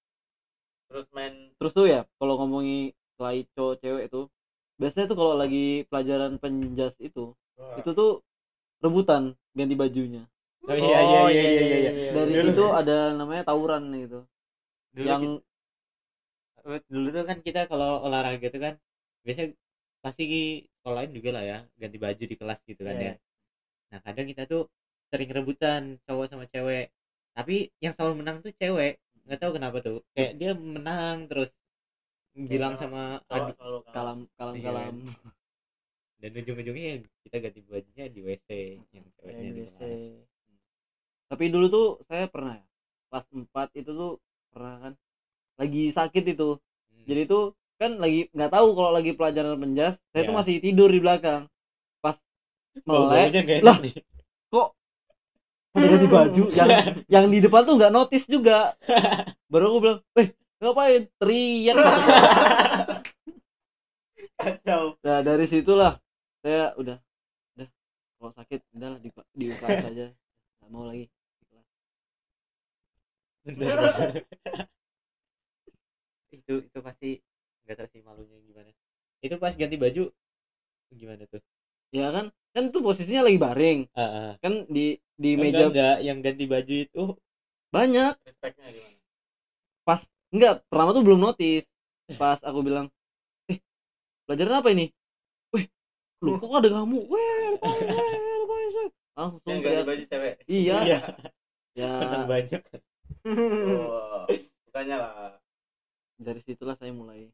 [0.89, 4.25] Terus main terus tuh ya kalau ngomongin selain cowok cewek tuh
[4.81, 7.33] biasanya tuh kalau lagi pelajaran penjas itu
[7.79, 8.11] itu tuh
[8.83, 10.23] rebutan ganti bajunya.
[10.69, 14.21] Oh iya iya Oh, iya iya iya dari Dulu- situ ada namanya tawuran gitu.
[14.95, 15.23] Dulu yang
[16.63, 18.75] kita- dulu tuh kan kita kalau olahraga tuh kan
[19.27, 19.51] biasanya
[20.03, 20.25] pasti
[20.79, 23.07] sekolah lain juga lah ya ganti baju di kelas gitu kan Iya.
[23.11, 23.15] ya.
[23.93, 24.63] Nah kadang kita tuh
[25.11, 26.91] sering rebutan cowok sama cewek
[27.33, 31.51] tapi yang selalu menang tuh cewek nggak tahu kenapa tuh kayak dia menang terus
[32.33, 33.57] bilang sama adik
[33.93, 34.65] kalam kalam Iya.
[34.67, 34.95] kalam
[36.23, 36.93] dan ujung-ujungnya
[37.27, 38.49] kita ganti bajunya di WC
[38.95, 39.75] yang ceweknya di NBC.
[39.77, 40.05] kelas
[41.33, 42.67] tapi dulu tuh saya pernah ya
[43.09, 44.13] kelas 4 itu tuh
[44.53, 44.93] pernah kan
[45.61, 46.51] lagi sakit itu
[46.93, 47.05] Hmm.
[47.09, 50.39] jadi tuh kan lagi nggak tahu kalau lagi pelajaran penjas saya tuh Ya.
[50.39, 51.49] masih tidur di belakang
[52.05, 52.17] pas
[52.87, 53.77] melek enak Lah.
[53.81, 53.93] nih.
[55.73, 56.69] Udah ganti baju yang
[57.15, 58.77] yang di depan tuh nggak notice juga.
[59.49, 60.29] Baru aku bilang eh
[60.61, 61.03] ngapain?
[61.17, 61.77] Teriak.
[64.37, 65.01] Kacau.
[65.01, 65.97] Nah dari situlah
[66.45, 66.97] saya udah
[67.57, 67.69] udah
[68.21, 70.07] kalau sakit udah di di UKS aja.
[70.61, 71.07] Nggak mau lagi.
[76.33, 77.11] Itu itu pasti
[77.65, 78.69] nggak tahu sih malunya gimana.
[79.25, 80.13] Itu pas ganti baju
[80.93, 81.41] gimana tuh?
[81.97, 83.89] Ya kan kan tuh posisinya lagi baring.
[83.97, 84.31] Ah, ah.
[84.39, 87.05] kan di di enggak, meja enggak yang ganti baju itu
[87.73, 88.13] banyak.
[88.29, 88.99] Respectnya gimana?
[89.83, 91.67] Pas enggak pertama tuh belum notice.
[92.21, 92.93] Pas aku bilang
[93.49, 93.57] eh
[94.29, 94.93] pelajaran apa ini?
[95.57, 95.65] Weh
[96.21, 96.99] lu kok ada kamu?
[97.09, 100.35] Weh ngapain, weh, ngapain, weh?" langsung yang ganti baju cewek.
[100.49, 100.77] Iya.
[100.85, 100.99] Iya.
[101.73, 101.93] Ya.
[102.01, 102.63] Menang banyak.
[103.23, 104.25] Oh,
[104.69, 105.37] bukannya lah.
[106.21, 107.29] Dari situlah saya mulai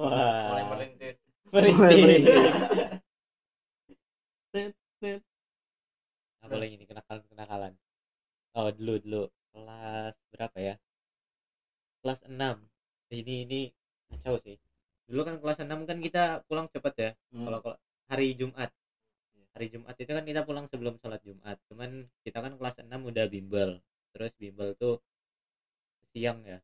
[0.00, 0.12] wah.
[0.12, 1.16] Mulai merintis.
[1.52, 2.24] Merintis.
[6.44, 7.72] apa lagi nih kenakalan kenakalan.
[8.56, 9.22] Oh dulu dulu.
[9.52, 10.74] Kelas berapa ya?
[12.00, 12.32] Kelas 6
[13.12, 13.60] ini ini
[14.08, 14.56] kacau sih.
[15.08, 17.10] Dulu kan kelas 6 kan kita pulang cepet ya.
[17.34, 17.44] Hmm.
[17.44, 17.76] kalau kalau
[18.08, 18.70] hari Jumat.
[19.56, 21.56] Hari Jumat itu kan kita pulang sebelum sholat Jumat.
[21.68, 23.70] Cuman kita kan kelas 6 udah bimbel.
[24.16, 25.00] Terus bimbel tuh
[26.12, 26.58] siang ya.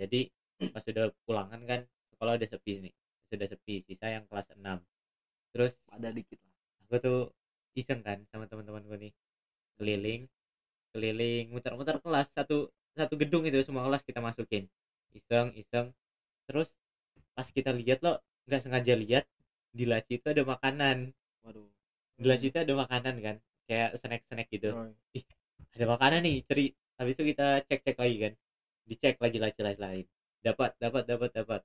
[0.00, 0.28] Jadi
[0.72, 1.80] pas sudah pulangan kan
[2.12, 2.94] sekolah udah sepi nih.
[3.32, 4.60] Sudah sepi sisa yang kelas 6
[5.54, 6.53] terus ada dikit lah
[6.86, 7.18] aku tuh
[7.74, 9.12] iseng kan sama teman-temanku nih
[9.80, 10.28] keliling
[10.94, 14.70] keliling muter-muter kelas satu satu gedung itu semua kelas kita masukin.
[15.10, 15.90] Iseng iseng.
[16.46, 16.70] Terus
[17.34, 19.26] pas kita lihat lo nggak sengaja lihat
[19.74, 21.10] di laci itu ada makanan.
[21.42, 21.66] Waduh.
[22.14, 24.86] Di laci itu ada makanan kan kayak snack snack gitu Oh,
[25.74, 26.70] ada makanan nih ceri.
[26.94, 28.32] Habis itu kita cek cek lagi kan
[28.86, 30.06] dicek lagi laci laci lain
[30.44, 31.30] dapat dapat dapat.
[31.34, 31.60] Dapat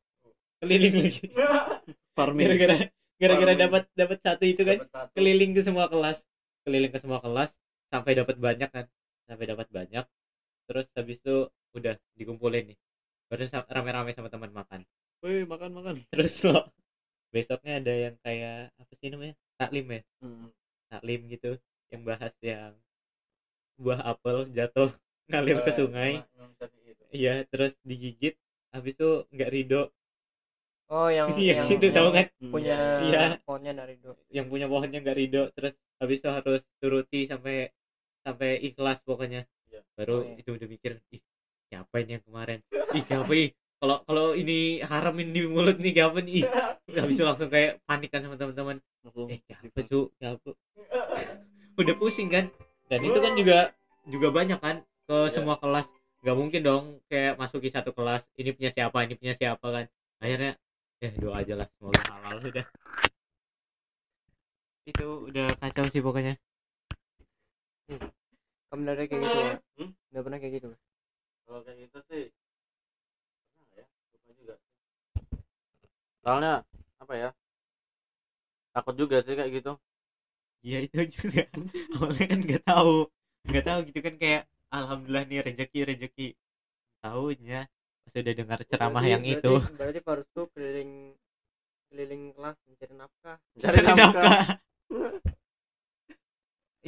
[0.63, 1.23] keliling lagi.
[2.17, 2.47] Farming.
[2.47, 2.77] Gara-gara
[3.21, 4.77] gara-gara dapat dapat satu itu kan?
[4.89, 5.11] satu.
[5.15, 6.23] keliling ke semua kelas.
[6.65, 7.51] Keliling ke semua kelas
[7.91, 8.85] sampai dapat banyak kan?
[9.27, 10.05] Sampai dapat banyak.
[10.67, 11.35] Terus habis itu
[11.75, 12.77] udah dikumpulin nih.
[13.29, 14.81] Baru rame-rame sama teman makan.
[15.21, 15.95] Weh makan makan.
[16.13, 16.65] Terus lo
[17.29, 19.35] besoknya ada yang kayak apa sih namanya?
[19.59, 20.01] Taklim ya?
[20.23, 20.47] Hmm.
[20.89, 21.53] taklim gitu
[21.93, 22.73] yang bahas yang
[23.79, 24.89] buah apel jatuh
[25.29, 26.11] ngalir ke Eh, sungai.
[27.13, 28.33] iya terus digigit
[28.73, 29.81] habis itu nggak ridho
[30.89, 32.25] oh yang Iya, yang, itu yang tahu kan?
[32.49, 33.19] punya Iya.
[33.45, 37.69] pohonnya dari do yang punya pohonnya nggak ridho terus habis itu harus turuti sampai
[38.25, 39.45] sampai ikhlas pokoknya.
[39.69, 39.81] Iya.
[39.95, 40.35] baru Oh, iya.
[40.41, 41.21] itu udah mikir ih
[41.69, 42.59] siapa ini yang kemarin?
[42.97, 43.49] Ih siapa ih
[43.79, 46.43] kalau kalau ini haram ini di mulut nih siapa nih?
[46.43, 46.45] Ih.
[46.97, 48.81] Habis itu langsung kayak panik kan sama teman-teman.
[49.29, 50.49] Eh siapa cu siapa?
[51.77, 52.49] Udah pusing kan?
[52.89, 53.57] Dan itu kan juga
[54.09, 55.31] juga banyak kan ke Iya.
[55.31, 55.87] semua kelas.
[56.25, 59.85] Nggak mungkin dong kayak masuki satu kelas ini punya siapa ini punya siapa kan.
[60.19, 60.57] Akhirnya
[61.03, 62.65] ya doa aja lah semoga halal sudah.
[64.91, 66.33] Itu udah kacau sih pokoknya.
[68.69, 69.89] Kamu udah kayak gitu ya Hmm?
[70.13, 70.67] udah pernah kayak gitu
[71.45, 72.23] kalau kayak gitu sih
[73.57, 74.55] pernah ya lupa juga.
[76.23, 76.53] Soalnya
[77.01, 77.29] apa ya
[78.73, 79.71] takut juga sih kayak gitu.
[80.65, 81.41] Iya itu juga.
[81.95, 82.95] Awalnya kan nggak tahu.
[83.47, 84.41] Nggak tahu gitu kan kayak
[84.77, 86.27] alhamdulillah nih rezeki rezeki.
[87.03, 87.59] Tahunya
[88.05, 89.53] pas udah dengar ceramah Berarti- yang berarti- itu.
[89.77, 90.91] berarti harus tuh keliling
[91.89, 93.37] keliling kelas mencari nafkah.
[93.61, 94.33] Cari nafkah.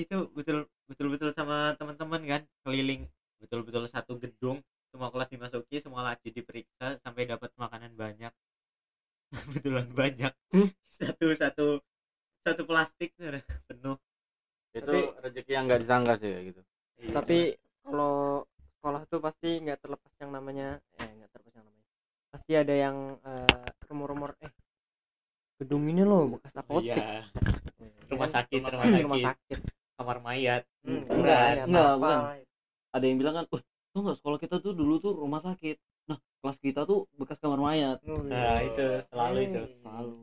[0.01, 3.05] itu betul betul betul sama teman-teman kan keliling.
[3.41, 8.33] Betul betul satu gedung semua kelas dimasuki semua laci diperiksa sampai dapat makanan banyak.
[9.55, 10.33] Betulan banyak.
[10.91, 11.67] Satu satu
[12.43, 13.15] satu plastik
[13.67, 13.97] penuh.
[14.71, 16.61] Itu Tapi- rezeki yang nggak disangka sih gitu.
[17.01, 17.39] Iya, tapi
[17.81, 18.45] kalau
[18.81, 20.67] sekolah tuh pasti nggak terlepas yang namanya
[20.97, 21.85] eh nggak terlepas yang namanya.
[22.27, 24.49] Pasti ada yang eh, rumor-rumor eh
[25.55, 26.97] gedung ini loh bekas cuma- apotek.
[26.97, 27.21] iya.
[28.09, 28.35] rumah Kan?
[28.35, 29.03] sakit Rumah rumah sakit.
[29.05, 29.59] rumah sakit.
[29.93, 30.63] Kamar mayat.
[30.81, 32.21] Hmm, Enggak, ya, enggak, apa bukan.
[32.91, 35.77] ada yang bilang kan wah tau nggak sekolah kita tuh dulu tuh rumah sakit.
[36.07, 38.01] Nah kelas kita tuh bekas kamar mayat.
[38.01, 38.25] Hmm.
[38.25, 39.61] nah itu selalu itu.
[39.61, 39.77] Hmm.
[39.79, 40.13] selalu.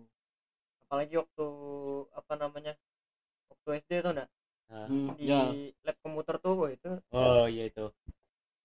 [0.81, 1.47] Apalagi waktu
[2.13, 2.73] apa namanya
[3.49, 4.31] waktu SD tuh enggak
[4.69, 5.49] Nah, Hmm, di ya.
[5.81, 7.89] lab komputer tuh itu oh iya itu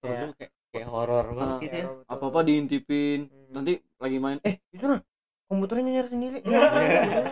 [0.03, 3.47] Kayak- Dulu kayak kayak horor banget Ah, gitu ya apa apa diintipin Hmm.
[3.51, 4.37] nanti lagi main.
[4.43, 4.99] Eh itu nah
[5.47, 6.37] komputernya nyari sendiri.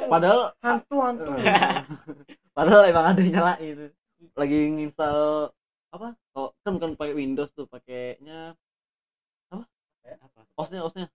[0.07, 1.31] Padahal hantu hantu.
[2.55, 3.77] Padahal emang ada yang nyalain.
[4.38, 5.49] Lagi nginstal
[5.91, 6.15] apa?
[6.31, 8.55] Oh kan bukan pakai Windows tuh pakainya
[9.49, 9.63] apa?
[10.55, 11.07] OS-nya OS-nya.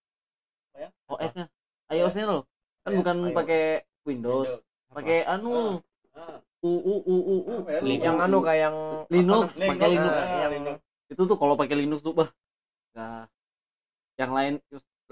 [0.68, 0.88] Apa ya?
[1.08, 1.46] OS-nya
[1.88, 2.42] iOS-nya loh.
[2.82, 3.34] Kan Ya, bukan iOS.
[3.34, 3.64] pakai
[4.04, 4.50] Windows
[4.90, 5.80] pakai anu.
[6.12, 7.54] Ah, u u u u u.
[7.70, 9.88] Ya, yang anu kayak yang Linux, pakai?
[9.94, 10.78] Linux.
[11.06, 12.30] Itu tuh kalau pakai Linux tuh bah
[12.96, 13.28] nah
[14.16, 14.54] yang lain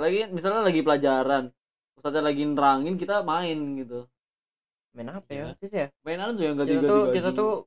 [0.00, 1.52] lagi misalnya lagi pelajaran
[1.94, 4.08] ustaznya lagi nerangin kita main gitu.
[4.96, 5.44] Main apa Iya.
[5.44, 5.86] ya itu ya?
[6.00, 7.60] Mainan tuh yang Kita ganti tuh- kita tuh-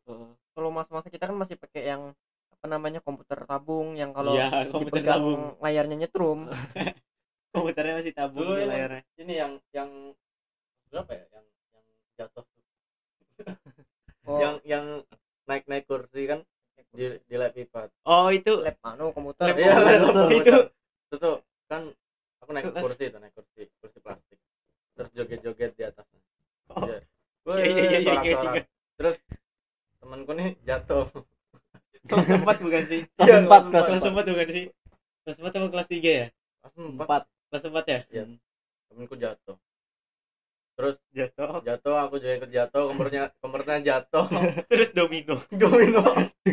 [0.57, 2.01] kalau masa-masa kita kan masih pakai yang
[2.49, 5.41] apa namanya komputer tabung yang kalau iya komputer dipegang tabung.
[5.61, 6.39] layarnya nyetrum.
[7.53, 9.01] Komputernya masih tabung Dulu di yang- layarnya.
[9.21, 9.89] ini yang yang
[10.89, 11.25] berapa ya?
[11.29, 11.85] Yang yang
[12.17, 12.45] jatuh
[14.27, 14.85] oh, yang yang
[15.45, 16.41] naik naik kursi kan
[16.97, 19.93] di di lab iPad oh itu lab anu komputer Lab Iya, komputer.
[19.93, 20.41] lab komputer.
[20.41, 20.57] Itu.
[21.05, 21.35] itu tuh
[21.69, 21.81] kan
[22.41, 22.83] aku naik Kelas.
[22.83, 24.37] kursi itu naik kursi kursi plastik
[24.97, 26.21] terus joget-joget di atasnya
[26.67, 26.83] Oh.
[27.47, 27.63] Iya.
[27.63, 28.63] Iya, iya, iya, iya, iya.
[28.99, 29.15] terus
[30.01, 31.07] temanku nih jatuh
[32.09, 34.65] kelas empat bukan sih kelas Iya, empat kelas kelas kelas empat bukan sih
[35.23, 36.25] kelas empat sama kelas tiga ya
[36.59, 38.23] pas empat empat kelas empat ya Iya.
[38.89, 39.55] temanku jatuh
[40.77, 41.65] terus jatuh.
[41.65, 44.29] jatuh aku juga ikut jatuh kompornya kompornya jatuh.
[44.71, 45.41] Terus domino.
[45.49, 46.05] Domino.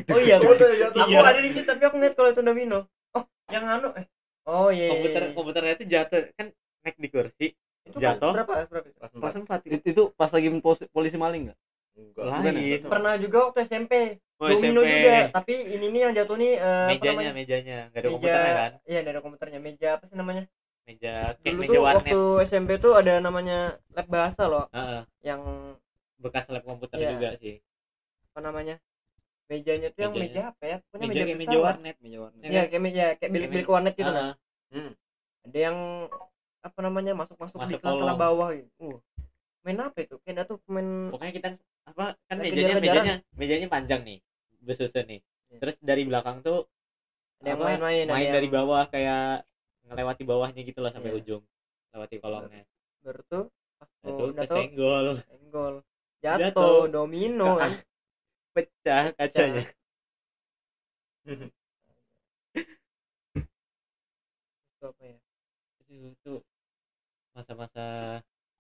[0.09, 1.01] Oh iya kompornya jatuh.
[1.05, 1.21] Aku Iya.
[1.29, 2.79] ada di situ tapi aku ngeliat kalau itu domino.
[3.13, 4.09] Oh yang anu eh.
[4.49, 5.33] Oh iya iya, komputer iya.
[5.37, 6.21] komputernya itu jatuh.
[6.41, 6.47] Kan
[6.81, 7.47] naik di kursi.
[7.85, 8.33] Itu jatuh.
[8.33, 8.53] berapa?
[8.65, 8.89] Kelas berapa?
[8.97, 9.59] Empat kelas empat.
[9.69, 10.49] itu itu, itu pas lagi
[10.89, 11.59] polisi maling nggak?
[11.95, 12.25] Enggak.
[12.25, 12.81] Lain.
[12.89, 13.93] Pernah juga waktu SMP
[14.41, 14.93] oh, domino SMP.
[14.97, 15.15] juga.
[15.37, 17.33] Tapi ini nih yang jatuh nih eh, apa mejanya namanya?
[17.37, 17.79] mejanya.
[17.93, 18.15] Nggak ada meja.
[18.17, 18.73] komputernya kan?
[18.89, 19.59] Iya nggak ada komputernya.
[19.61, 20.49] Meja apa sih namanya
[20.85, 23.59] meja kayak dulu meja tuh warnet waktu SMP tuh ada namanya
[23.93, 25.41] lab bahasa loh Heeh, yang
[26.21, 27.11] bekas lab komputer Iya.
[27.17, 27.57] juga sih
[28.33, 28.77] apa namanya
[29.45, 32.49] mejanya tuh yang meja apa ya pokoknya meja meja, kayak meja warnet meja warna Ya
[32.49, 32.69] Iya kan?
[32.71, 34.25] kayak meja kayak bilik-bilik warnet gitu kan.
[34.25, 34.35] Heeh.
[34.75, 34.93] Hmm.
[35.45, 35.79] Ada yang
[36.65, 38.19] apa namanya masuk-masuk di sela-sela kolong.
[38.19, 38.73] bawah gitu.
[38.81, 38.97] Uh.
[39.65, 40.17] Main apa itu?
[40.25, 41.49] Kayak tuh main pokoknya kita
[41.85, 44.19] apa kan Kayak mejanya mejanya mejanya panjang nih
[44.65, 45.21] besusun nih
[45.53, 45.59] Iya.
[45.61, 46.65] terus dari belakang tuh
[47.45, 49.45] ada yang main-main, main yang dari bawah kayak
[49.87, 51.19] ngelewati bawahnya gitu lah sampai Iya.
[51.21, 51.43] ujung
[51.95, 52.63] lewati kolongnya
[53.05, 53.45] baru tuh
[53.79, 55.75] pas udah tuh kesenggol senggol
[56.25, 56.77] jatuh, Jatuh.
[56.89, 57.71] domino kan.
[58.55, 59.65] pecah kacanya
[64.75, 65.19] Itu apa ya?
[65.89, 66.33] itu
[67.37, 67.85] masa-masa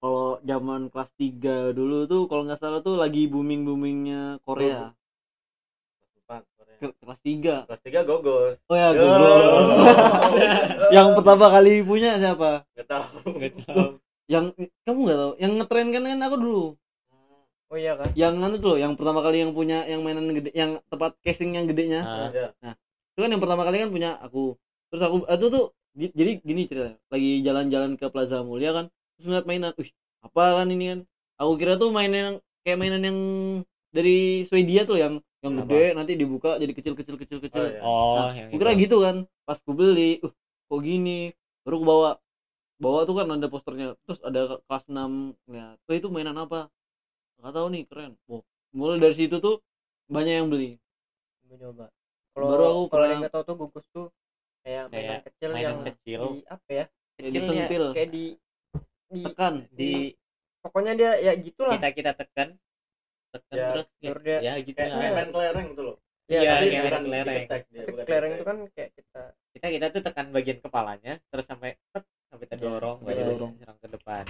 [0.01, 4.93] kalau zaman kelas 3 dulu tuh kalau nggak salah tuh lagi booming boomingnya Korea
[5.99, 6.64] kelas empat Korea.
[6.64, 8.57] Ke- kelas 3 kelas tiga gogos.
[8.67, 8.91] Oh ya.
[8.93, 9.69] Gogos.
[10.97, 12.65] Yang pertama kali punya siapa?
[12.75, 13.87] Nggak tahu nggak tahu.
[14.25, 14.45] yang
[14.89, 15.33] kamu nggak tahu?
[15.37, 16.65] Yang ngetren kan kan aku dulu.
[17.73, 18.09] Oh iya kan?
[18.15, 21.57] yang anu tuh loh yang pertama kali yang punya yang mainan gede yang tempat casing
[21.59, 22.01] yang gedenya.
[22.05, 22.49] Nah, Iya.
[23.11, 24.55] itu kan yang pertama kali kan punya aku.
[24.93, 26.99] Terus aku itu tuh di- jadi gini ceritanya.
[27.11, 28.85] Lagi jalan-jalan ke Plaza Mulia kan
[29.19, 29.73] terus ngeliat mainan.
[29.75, 29.91] Wih
[30.23, 31.01] apa kan ini kan?
[31.41, 33.19] Aku kira tuh mainan yang kayak mainan yang
[33.91, 35.69] dari Swedia tuh yang yang Apa?
[35.69, 37.61] gede nanti dibuka jadi kecil kecil kecil kecil.
[37.61, 37.81] Oh, iya.
[37.85, 38.81] oh Nah, yang Gua kira itu.
[38.89, 40.33] gitu kan pas ku beli uh
[40.69, 41.31] kok gini?
[41.63, 42.11] Baru ku bawa.
[42.81, 46.67] Bawa tuh kan ada posternya terus ada kelas 6 lihat tuh itu mainan apa?
[47.41, 48.13] Nggak tahu nih keren.
[48.27, 48.43] Oh
[48.75, 49.63] mulai dari situ tuh
[50.11, 50.81] banyak yang beli.
[51.47, 51.87] Gua coba
[52.35, 54.07] Baru kalau aku kalau yang nggak tahu tuh gugus tuh
[54.67, 56.21] kayak mainan Kayak kecil mainan yang kecil.
[56.25, 56.85] di apa ya?
[57.15, 58.25] Kayak Kecil ya, disentil kayak di
[59.15, 59.55] di tekan.
[59.71, 59.91] di
[60.65, 61.79] pokoknya dia ya gitulah.
[61.79, 62.49] Kita kita tekan
[63.35, 65.13] tekan Ya, terus ya, dia- ya gitu kayak lah.
[65.13, 67.37] main kelereng gitu loh ya Iya, tapi, kayak bukan main kelereng.
[67.37, 69.21] diketek dia, bukan kelereng itu kan kayak kita
[69.53, 73.53] kita kita tuh tekan bagian kepalanya terus sampai tek, sampai terdorong Iya, baru terdorong.
[73.57, 74.25] serang ke depan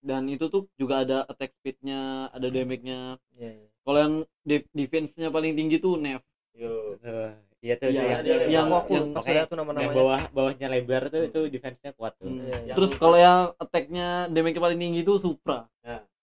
[0.00, 3.00] dan itu tuh juga ada attack speednya ada damage-nya
[3.34, 3.66] ya, ya.
[3.80, 6.96] kalau yang de- defense-nya paling tinggi tuh Nev Yo.
[6.96, 8.48] Tuh, iya tuh tuh yang, dia lebar.
[8.48, 12.26] yang Aku- yang sudah tuh yang nama-namanya bawah bawahnya lebar tuh itu defense-nya kuat tuh
[12.26, 12.46] Hmm.
[12.64, 12.74] Iya.
[12.74, 15.66] terus kalau yang attack-nya damage-nya paling tinggi tuh Supra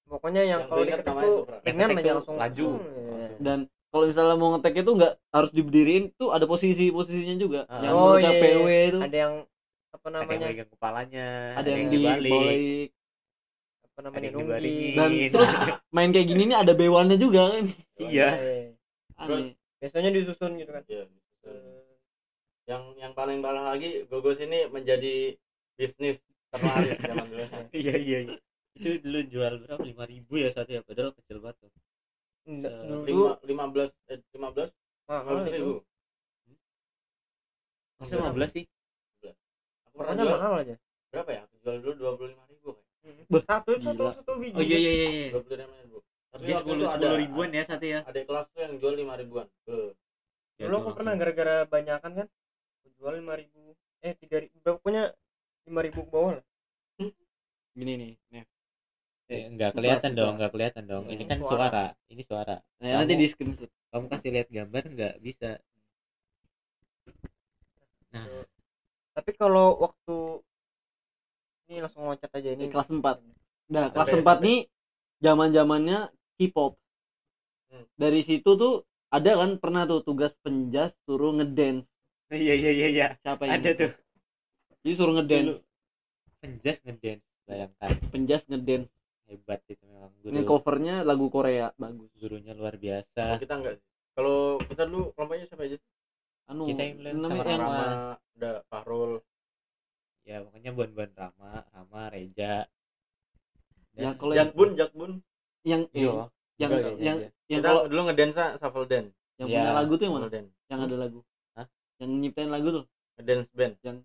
[0.07, 2.67] pokoknya yang Yang kalau namanya tuh Yang aja langsung laju.
[2.67, 3.27] Hmm, iya.
[3.27, 3.43] Langsung.
[3.43, 7.59] dan kalau misalnya mau ngetek itu nggak harus diberdiriin tuh ada posisi posisinya juga.
[7.67, 7.81] Ah.
[7.83, 8.99] yang Oh, iya, PW itu.
[8.99, 9.33] Ada yang
[9.87, 10.47] apa ada yang namanya?
[10.51, 12.31] megang kepalanya ada yang dibalik.
[12.31, 12.89] dibalik.
[13.87, 14.95] Apa namanya yang nunggi dibaringin.
[14.95, 15.51] dan terus
[15.95, 17.65] main kayak gini nih ada bewannya juga kan?
[17.99, 18.29] Iya.
[19.17, 19.55] Aneh.
[19.77, 20.83] Biasanya disusun gitu kan?
[20.87, 21.05] Iya.
[22.67, 25.39] yang yang paling parah lagi gogos ini menjadi
[25.79, 26.19] bisnis
[26.51, 28.37] terlaris zaman dulu iya iya iya.
[28.77, 29.81] Itu dulu jual berapa?
[29.81, 31.71] lima ribu ya satu ya padahal kecil banget tuh.
[33.09, 34.69] Lima lima belas eh, lima belas?
[35.09, 35.73] Mahal lima itu ribu.
[37.97, 38.65] Masa lima belas sih?
[39.89, 40.29] Aku pernah jual.
[40.37, 40.75] mahal aja.
[41.09, 41.41] Berapa ya?
[41.49, 42.77] Aku jual dulu dua puluh lima ribu
[43.47, 44.11] satu satu Gila.
[44.19, 44.55] satu biji.
[44.59, 45.27] Oh iya iya iya iya.
[45.31, 45.97] dua puluh lima ribu.
[46.27, 47.99] Tapi sepuluh itu ada sepuluh ribuan ya satu ya?
[48.03, 49.47] adik kelas tuh yang jual lima ribuan.
[50.59, 52.27] Ya, dulu tuh aku pernah gara-gara banyakan kan?
[52.83, 53.73] Aku jual lima ribu
[54.05, 55.15] eh tiga ribu pokoknya
[55.65, 56.45] lima ribu ke bawah lah.
[57.77, 58.47] Gini nih Nev
[59.27, 60.19] Eh, enggak kelihatan Supra.
[60.23, 61.03] dong enggak kelihatan dong.
[61.07, 61.67] Iya, ini kan suara.
[61.67, 61.85] suara.
[62.07, 62.55] Ini suara.
[62.79, 65.13] Nah, nanti Kamu- di screenshot kamu kasih lihat gambar nggak?
[65.19, 65.49] Bisa.
[68.15, 68.25] Nah.
[69.17, 70.17] Tapi kalau waktu
[71.67, 72.67] ini langsung loncat aja Ini.
[72.67, 73.19] Ini kelas 4
[73.67, 74.43] nah SMP, kelas 4 SMP.
[74.47, 74.59] nih
[75.19, 75.99] zaman zamannya
[76.39, 76.73] K-pop.
[77.67, 77.83] Hmm.
[77.99, 81.91] dari situ tuh ada kan pernah tuh tugas penjas suruh ngedance.
[82.31, 83.07] Iya iya iya iya.
[83.19, 83.91] Siapa yang ada tuh.
[84.87, 85.59] Jadi suruh ngedance.
[86.39, 87.91] Penjas ngedance bayangkan.
[88.07, 88.87] Penjas ngedance
[89.27, 92.07] hebat itu memang ini guru covernya lagu Korea bagus.
[92.15, 93.85] Gurunya luar kalau biasa kita enggak sih.
[94.15, 95.77] kalau kita dulu kelompoknya siapa aja
[96.47, 97.85] anu Kita yang lain namanya sama yang Rama.
[98.37, 99.11] Ada Fahrul.
[100.23, 102.53] Ya pokoknya buan buan Rama Rama Reja.
[103.97, 104.69] Ya, Dan- kalau yang Jakbun.
[104.79, 105.11] Jakbun
[105.67, 106.13] yang iya.
[106.57, 107.29] yang Enggak, yang iya.
[107.51, 109.11] yang kita kalau dulu ngedance shuffle dance.
[109.37, 109.59] yang Iya.
[109.59, 110.27] punya lagu tuh yang mana?
[110.31, 110.53] Dance.
[110.71, 111.19] Yang ada lagu.
[111.53, 111.67] Hah?
[111.99, 112.83] yang nyiptain lagu tuh?
[113.19, 113.75] Ngedance band.
[113.83, 113.97] Yang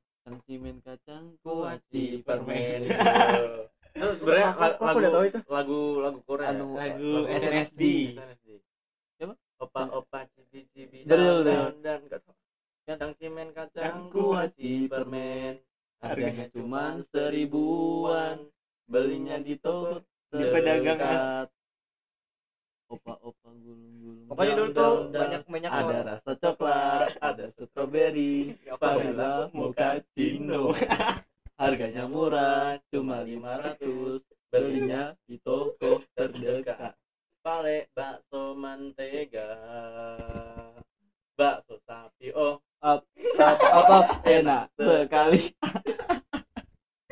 [0.47, 2.81] cimen kacang Kuaci kuaci permen
[3.93, 5.39] itu sebenarnya Aku- la- aku lagu udah tahu itu.
[5.47, 7.83] lagu lagu Korea Anu, lagu Lagu SNSD.
[8.17, 8.47] SNSD.
[9.17, 9.35] Siapa?
[9.63, 12.01] opa opa cibi cibi dan dan
[12.83, 15.63] kacang cimen kacang kuaci permen
[16.03, 18.43] harganya cuma seribuan
[18.85, 20.03] belinya di toko
[20.35, 21.47] Di pedagang.
[22.91, 26.05] opa-opa gulung-gulung pokoknya dulu tuh banyak banyak ada orang.
[26.13, 30.75] rasa coklat ada strawberry vanilla mochaccino
[31.63, 34.19] harganya murah cuma 500
[34.51, 36.99] belinya di toko terdekat
[37.39, 39.47] pale bakso mantega.
[41.39, 43.07] Bakso sapi oh up
[43.39, 45.55] up up, up enak sekali.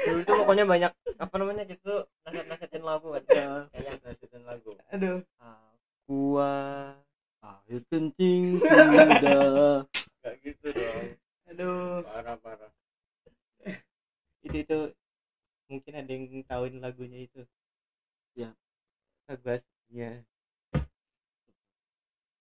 [0.02, 3.22] Dulu tuh pokoknya banyak apa namanya gitu nasihat nasihatin lagu kan?
[3.70, 4.74] Kayak nasihatin lagu.
[4.90, 5.22] Aduh.
[6.10, 6.54] Gua
[7.38, 9.86] air kencing sudah.
[9.86, 11.06] Nggak gitu dong.
[11.54, 12.02] Aduh.
[12.02, 12.70] Parah parah
[14.50, 14.78] itu itu
[15.70, 17.40] mungkin ada yang tahuin lagunya itu.
[18.34, 18.50] Ya.
[19.30, 20.10] lagu aslinya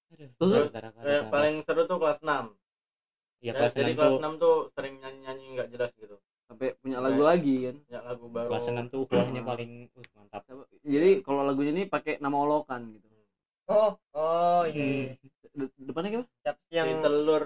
[0.10, 0.69] aduh Terus,
[1.06, 2.45] eh, paling seru tuh kelas 6
[3.45, 6.15] ya kelas jadi 6 kelas tuh 6 tuh sering nyanyi nyanyi nggak jelas gitu.
[6.50, 7.76] Sampai punya lagu lagi kan?
[7.86, 8.50] punya lagu baru.
[8.50, 10.42] kelas 6 tuh ukurannya paling uh, mantap.
[10.84, 13.06] Jadi kalau lagunya ini pakai nama olokan gitu.
[13.69, 15.13] Oh oh ini
[15.54, 17.44] De- depannya gimana yang si yang telur.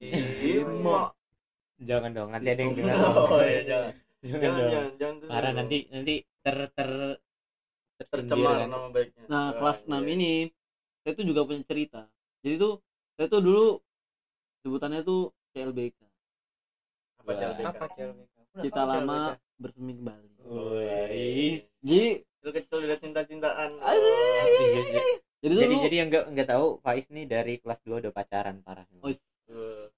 [0.50, 1.10] Imo.
[1.80, 3.92] Jangan dong nanti ada yang dengar oh iya jangan.
[4.20, 4.70] Jangan jangan dong.
[4.70, 5.28] jangan jangan tuh.
[5.32, 5.56] Parah dong.
[5.64, 6.14] nanti nanti
[6.44, 6.90] ter ter
[8.00, 8.68] tercemar kan.
[8.68, 9.22] nama baiknya.
[9.28, 9.98] Nah Oh, kelas 6 iya.
[10.12, 10.32] ini
[11.00, 12.02] saya tuh juga punya cerita.
[12.44, 12.72] Jadi tuh
[13.16, 13.66] saya tuh dulu
[14.60, 15.20] sebutannya tuh
[15.52, 15.98] CLBK
[17.20, 17.36] apa Wah.
[17.36, 19.18] CLBK apa CLBK cita lama
[19.56, 20.28] bersemi kembali.
[20.40, 21.64] Wih.
[21.84, 22.04] jadi
[22.40, 25.02] kecil kecil udah cinta cintaan Iya, Iya, iya.
[25.40, 28.84] jadi jadi yang nggak nggak tahu Faiz nih dari kelas 2 udah pacaran parah.
[29.00, 29.08] Oh,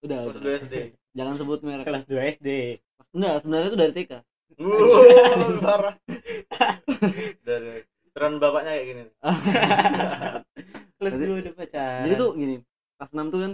[0.02, 0.76] udah, kelas dua SD
[1.16, 1.84] jangan sebut merek.
[1.84, 2.48] Kelas 2 SD
[3.12, 4.12] enggak sebenarnya tuh dari TK.
[5.64, 5.96] Parah.
[7.44, 9.02] Dari peran bapaknya kayak gini.
[11.00, 12.02] Kelas dua udah pacaran.
[12.06, 12.56] jadi tuh gini
[12.94, 13.52] kelas 6 tuh kan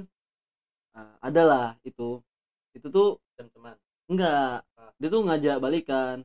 [1.01, 2.21] uh, ada lah itu
[2.77, 3.73] itu tuh teman
[4.05, 4.61] enggak
[5.01, 6.17] dia tuh ngajak balikan.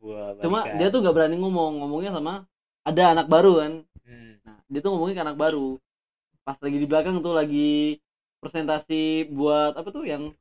[0.00, 2.48] Wah, cuma dia tuh nggak berani ngomong ngomongnya sama
[2.88, 3.72] ada anak baru kan.
[4.08, 4.40] Hmm.
[4.40, 5.76] nah dia tuh ngomongnya ke anak baru.
[6.40, 8.00] Pas lagi di belakang tuh lagi
[8.40, 10.32] presentasi buat apa tuh yang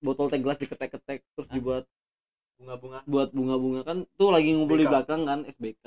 [0.00, 1.54] botol teh gelas diketek-ketek terus Hah?
[1.54, 1.84] dibuat
[2.56, 2.98] bunga-bunga?
[3.04, 3.80] buat bunga-bunga.
[3.84, 4.92] Kan tuh lagi ngumpul di SBK.
[4.94, 5.84] belakang kan SBK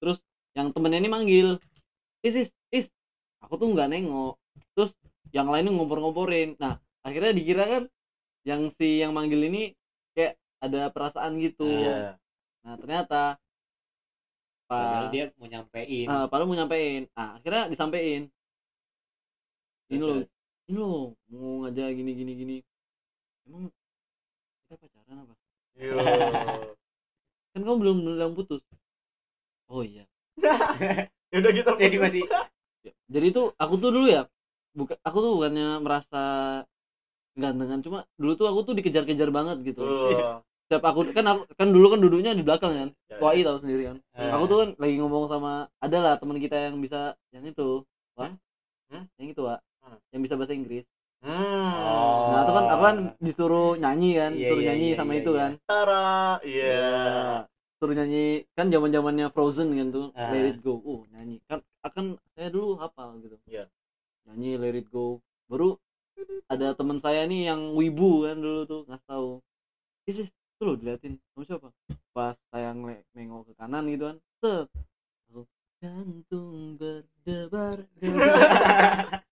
[0.00, 0.18] terus
[0.56, 1.48] yang temennya ini manggil
[2.24, 2.86] is is is.
[3.44, 4.38] Aku tuh nggak nengok.
[4.74, 4.90] Terus
[5.34, 6.56] yang lainnya ngompor-ngomporin.
[6.56, 7.82] Nah akhirnya dikira kan
[8.46, 9.76] yang si yang manggil ini
[10.16, 11.68] kayak ada perasaan gitu.
[11.68, 12.16] Iya.
[12.64, 13.22] Nah ternyata
[14.70, 16.06] Padahal pas dia mau nyampein.
[16.06, 17.02] Ah, padahal mau nyampein.
[17.18, 18.30] Nah akhirnya disampein.
[19.90, 20.22] Ini loh.
[20.70, 22.56] Ini loh mau ngajak gini gini gini
[23.44, 23.66] emang
[24.64, 25.34] kita pacaran apa
[25.74, 25.96] Yo.
[27.52, 28.62] kan kamu belum bilang putus
[29.66, 30.06] oh iya
[31.30, 32.02] Ya udah kita jadi putus.
[32.02, 32.22] masih
[32.80, 34.24] Ya, jadi itu aku tuh dulu ya
[34.72, 36.22] bukan aku tuh bukannya merasa
[37.36, 40.40] gantengan cuma dulu tuh aku tuh dikejar-kejar banget gitu Oh.
[40.64, 43.52] setiap aku kan aku kan dulu kan duduknya di belakang kan Ya, Wai ya.
[43.52, 44.38] tahu sendiri kan Ah.
[44.38, 45.52] aku tuh kan lagi ngomong sama
[45.82, 47.82] ada lah teman kita yang bisa yang itu
[48.16, 48.32] Wah
[48.90, 49.06] Hmm?
[49.22, 49.62] yang itu Mana?
[50.10, 50.84] Yang bisa bahasa Inggris
[51.20, 51.76] Hmm.
[51.84, 52.32] Oh.
[52.32, 55.20] nah itu kan aku kan disuruh nyanyi kan Iya, suruh iya, nyanyi iya, sama iya,
[55.20, 55.40] itu iya.
[55.44, 56.08] kan Tara.
[56.40, 56.88] Iya.
[57.76, 58.24] suruh nyanyi
[58.56, 60.32] kan zaman zamannya Frozen kan tuh Ah.
[60.32, 63.68] Let It Go oh nyanyi kan akan saya dulu hafal gitu Iya.
[64.24, 65.76] nyanyi Let It Go baru
[66.48, 69.28] ada teman saya nih yang wibu kan dulu tuh nggak tahu
[70.08, 70.24] isi
[70.56, 71.68] tuh lo diliatin kamu siapa
[72.16, 72.72] pas saya
[73.12, 74.68] nengok ke kanan gitu kan set
[75.28, 75.44] langsung
[75.80, 77.84] jantung berdebar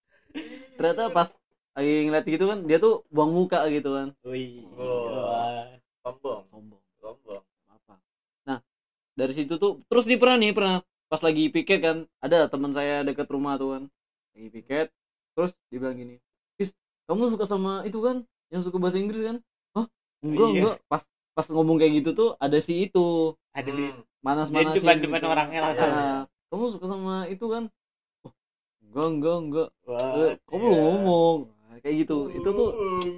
[0.75, 1.29] ternyata pas
[1.71, 5.65] lagi ngeliat gitu kan dia tuh buang muka gitu kan Wih, Oh.
[5.99, 6.41] Sombong.
[6.47, 7.43] sombong Sombong.
[7.67, 7.93] apa
[8.43, 8.59] nah
[9.13, 10.75] dari situ tuh terus dia pernah nih pernah
[11.05, 13.83] pas lagi piket kan ada teman saya deket rumah tuh kan
[14.31, 14.87] lagi piket
[15.33, 16.15] terus dia bilang gini
[16.55, 16.69] is
[17.05, 19.37] kamu suka sama itu kan yang suka bahasa Inggris kan
[19.71, 19.85] Hah
[20.21, 20.57] enggak Iya.
[20.57, 21.01] enggak pas
[21.31, 24.03] pas ngomong kayak gitu tuh ada si itu ada sih Hmm.
[24.19, 25.91] manas Jadi manasin depan-depan orangnya langsung.
[26.49, 27.63] kamu suka sama itu kan
[28.89, 30.69] enggak enggak enggak Wah, Eh, kamu iya.
[30.69, 31.37] belum ngomong
[31.69, 33.17] Nah, kayak gitu itu tuh Hmm.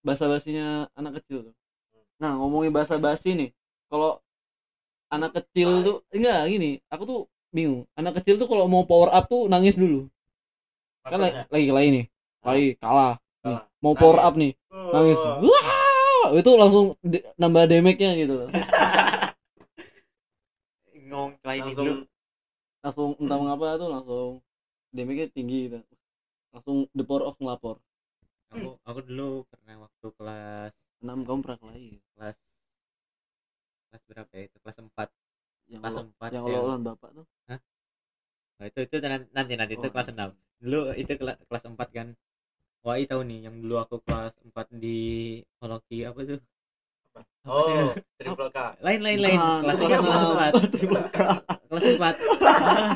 [0.00, 1.54] bahasa basinya anak kecil tuh.
[2.22, 3.50] Nah ngomongin bahasa basi nih,
[3.90, 4.22] kalau
[5.10, 7.88] anak kecil tuh enggak gini, aku tuh bingung.
[7.94, 10.06] Anak kecil tuh kalau mau power up tuh nangis dulu.
[11.02, 11.44] Kan Maksudnya?
[11.50, 12.04] lagi lagi nih,
[12.40, 13.14] lagi kalah.
[13.42, 14.28] Nih, mau power Nangis.
[14.28, 15.20] up nih, nangis.
[15.20, 15.36] Oh.
[15.42, 16.86] Wah, itu langsung
[17.34, 18.48] nambah damage-nya gitu loh.
[21.04, 21.92] ngomong lain Langsung dulu
[22.84, 24.28] Langsung entah mengapa tuh langsung
[24.94, 25.78] damage-nya tinggi gitu.
[26.54, 27.76] Langsung the power of ngelapor.
[28.52, 30.72] aku aku dulu pernah waktu kelas
[31.02, 31.88] 6 kamu pernah kelahi.
[32.14, 32.36] kelas
[33.88, 35.08] kelas berapa ya itu kelas 4
[35.72, 36.58] Yang kelas kalau 4 yang ya.
[36.60, 37.26] kalau bapak tuh.
[38.58, 40.30] Nah, itu itu nan- nanti nanti itu Oh, kelas 6
[40.62, 42.08] dulu itu kela- kelas 4 kan
[42.86, 44.96] Wah, tahu nih yang dulu aku kelas 4 di
[45.60, 46.40] Holoki apa tuh?
[47.44, 48.00] Oh, tuh?
[48.16, 48.58] triple K.
[48.80, 50.52] lain lain lain Bukan, kelas kelas 4 kelas enam.
[51.68, 52.92] 4 kelas 4 ah,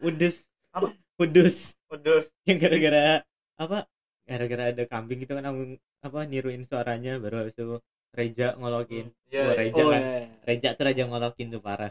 [0.00, 0.34] Udus
[0.72, 0.88] Apa?
[1.14, 2.24] Udus Pedus.
[2.42, 3.22] yang gara-gara
[3.54, 3.78] apa
[4.24, 5.60] gara-gara ada kambing itu kan aku
[6.00, 7.78] apa niruin suaranya baru habis itu
[8.10, 9.42] Reja ngolokin Iya.
[9.42, 9.58] Wah, iya.
[9.60, 10.18] Reja Oh, kan iya.
[10.42, 11.90] Reja tuh Reja ngolokin tuh parah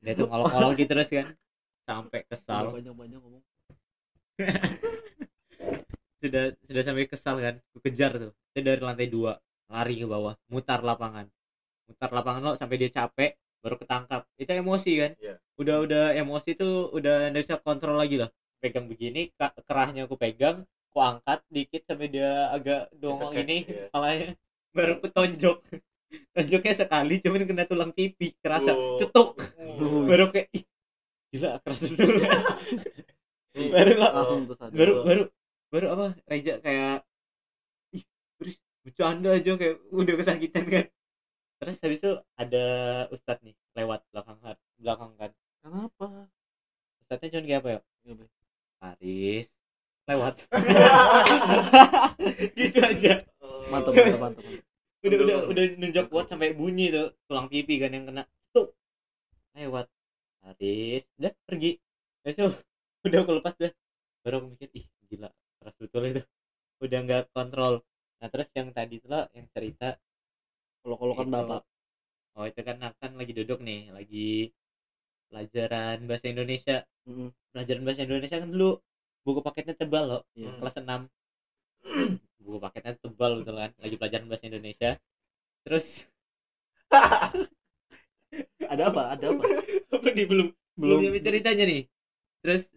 [0.00, 1.26] dia tuh ngolok-ngolokin terus kan
[1.84, 3.42] sampai kesal Banyak-banyak ngomong.
[6.16, 9.36] sudah sudah sampai kesal kan aku kejar tuh itu dari lantai dua
[9.70, 11.26] lari ke bawah mutar lapangan
[11.86, 15.34] mutar lapangan lo sampai dia capek baru ketangkap itu emosi kan Iya.
[15.58, 18.30] udah udah emosi tuh udah nggak bisa kontrol lagi lah
[18.62, 19.30] pegang begini
[19.66, 20.62] kerahnya aku pegang
[20.92, 23.84] aku angkat dikit sampai dia agak Ketekek, ini iya.
[23.90, 24.28] kepalanya
[24.76, 25.56] baru aku tonjok
[26.34, 28.96] tonjoknya sekali cuman kena tulang pipi kerasa Oh.
[28.98, 29.34] cetuk
[29.76, 30.06] Oh.
[30.06, 30.64] baru kayak ih
[31.34, 32.16] gila keras betul
[33.56, 33.70] Nih.
[33.72, 33.90] baru
[34.46, 34.74] tuh sadar.
[34.76, 35.22] baru baru
[35.72, 37.02] baru apa Reja kayak
[38.86, 40.86] bercanda aja kayak udah kesakitan kan.
[41.58, 42.64] Terus habis itu ada
[43.10, 44.38] ustadz nih lewat belakang
[44.78, 45.30] belakang kan.
[45.66, 46.30] Kenapa?
[47.02, 47.80] ustadznya cuma kayak apa ya?
[48.82, 49.46] Haris
[50.06, 50.34] lewat.
[52.58, 53.12] Gitu aja.
[53.66, 54.44] Mantap, Terus- mantap, mantap.
[54.46, 54.64] mantap.
[55.06, 58.22] udah udah udah nunjuk kuat sampai bunyi tuh tulang pipi kan yang kena.
[58.54, 58.70] Tuh.
[59.58, 59.86] Lewat.
[60.46, 61.78] Haris udah pergi.
[62.22, 62.46] Itu
[63.06, 63.72] udah aku lepas dah.
[64.22, 66.22] Baru aku mikir ih gila keras betul itu.
[66.82, 67.82] Udah nggak kontrol
[68.26, 69.94] nah terus yang tadi lah yang cerita
[70.82, 71.36] Kolok-kolokan Itu.
[71.36, 71.60] bapak.
[72.36, 74.50] oh itu kan kan lagi duduk nih lagi
[75.30, 77.30] pelajaran bahasa Indonesia Mm-mm.
[77.54, 78.70] pelajaran bahasa Indonesia kan dulu
[79.26, 80.50] buku paketnya tebal loh Iya.
[80.58, 81.00] Kelas 6
[82.44, 84.90] buku paketnya tebal betul kan lagi pelajaran bahasa Indonesia
[85.66, 86.06] terus
[88.66, 89.02] Ada apa?
[89.14, 89.44] Ada apa?
[90.30, 90.46] belum
[90.76, 91.00] belum Belum.
[91.00, 91.82] nyampe ceritanya nih
[92.42, 92.70] terus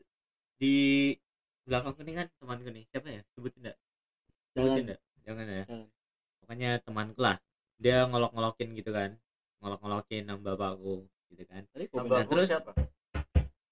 [0.61, 0.73] di
[1.67, 3.77] belakangku nih kan temanku nih siapa ya sebutin enggak
[4.55, 5.87] sebutin enggak jangan ya Jangan.
[6.39, 7.35] pokoknya temanku lah
[7.75, 9.15] dia ngolok-ngolokin gitu kan
[9.59, 12.71] ngolok-ngolokin nama bapakku gitu kan Tadi Nah, terus siapa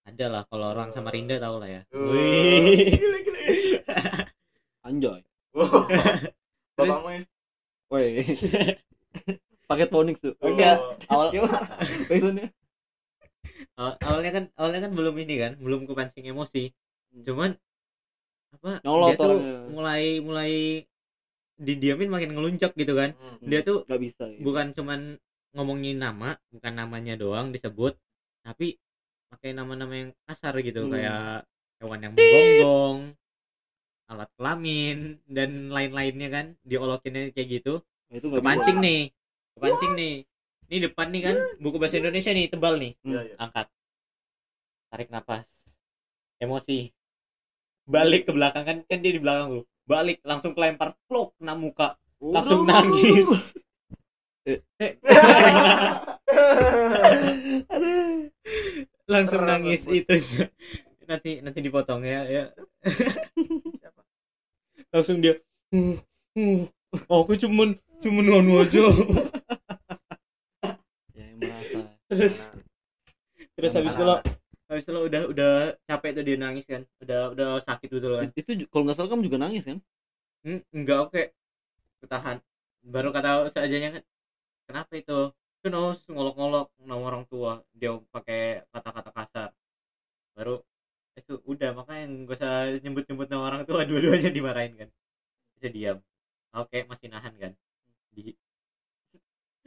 [0.08, 2.96] ada lah kalau orang Samarinda tau lah ya Wih.
[2.96, 3.40] Gila, gila.
[4.82, 5.20] Anjoy.
[6.78, 7.04] Terus-
[7.88, 8.08] Woi.
[9.68, 10.32] Paket Ponix tuh.
[10.40, 11.28] enggak awal
[13.76, 16.72] awalnya kan awalnya kan belum ini kan belum kepancing emosi
[17.08, 17.24] Hmm.
[17.24, 17.50] cuman
[18.52, 19.56] apa Nyolot dia tuh orangnya.
[19.72, 20.52] mulai mulai
[21.58, 23.38] didiamin makin ngeluncak gitu kan Hmm.
[23.50, 24.24] dia tuh Gak bisa.
[24.30, 24.38] Ya.
[24.46, 25.00] bukan cuman
[25.58, 27.98] ngomongin nama bukan namanya doang disebut
[28.46, 28.78] tapi
[29.34, 30.94] pakai nama-nama yang kasar gitu Hmm.
[30.94, 31.44] kayak
[31.82, 32.98] hewan yang menggonggong
[34.08, 37.74] alat kelamin dan lain-lainnya kan diolokinnya kayak gitu
[38.08, 38.86] Nah, itu nggak kepancing bisa.
[38.88, 39.02] nih
[39.58, 40.14] kepancing nih
[40.68, 43.36] ini depan nih kan buku bahasa Indonesia nih tebal nih Iya, iya.
[43.36, 43.68] angkat
[44.88, 45.44] tarik napas
[46.40, 46.94] emosi
[47.88, 51.96] balik ke belakang kan kan dia di belakang tuh balik langsung kelempar plok kena muka.
[52.20, 53.28] Langsung nangis.
[54.48, 54.64] Eh.
[59.12, 60.16] Langsung nangis itu.
[61.04, 62.44] nanti nanti dipotong ya ya.
[64.88, 65.36] Langsung dia
[65.76, 66.00] "Uh,
[66.40, 66.64] uh,
[67.12, 68.88] aku cuman cuman nganu aja.
[71.12, 71.84] Ya yang merasa.
[72.08, 72.48] terus.
[72.48, 72.64] Nah,
[73.60, 74.24] terus habis itu lo
[74.68, 75.52] habis itu lo udah udah
[75.88, 76.82] capek tuh dia nangis kan?
[77.00, 78.30] Udah udah sakit gitu kan?
[78.36, 79.78] Itu kalau nggak salah kamu juga nangis kan?
[80.44, 81.24] hmm, enggak oke.
[82.04, 82.38] Ketahan.
[82.84, 84.04] Baru kata sajanya kan
[84.68, 85.20] kenapa itu?
[85.64, 87.64] Kan harus ngolok-ngolok nama orang tua.
[87.74, 89.50] Dia pakai kata-kata kasar.
[90.38, 90.62] Baru
[91.18, 92.54] itu udah makanya gak usah
[92.84, 94.90] nyebut-nyebut nama orang tua dua-duanya dimarahin kan?
[95.58, 95.98] Bisa diam.
[96.54, 97.52] Oke masih nahan kan?
[98.14, 98.32] Di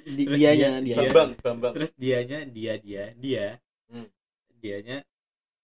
[0.00, 0.96] Di, Terus dianya dia- dia.
[0.96, 1.72] dia- Bambang, Bambang.
[1.76, 3.46] terus dianya dia dia dia.
[3.92, 4.08] Hmm.
[4.62, 4.96] Dianya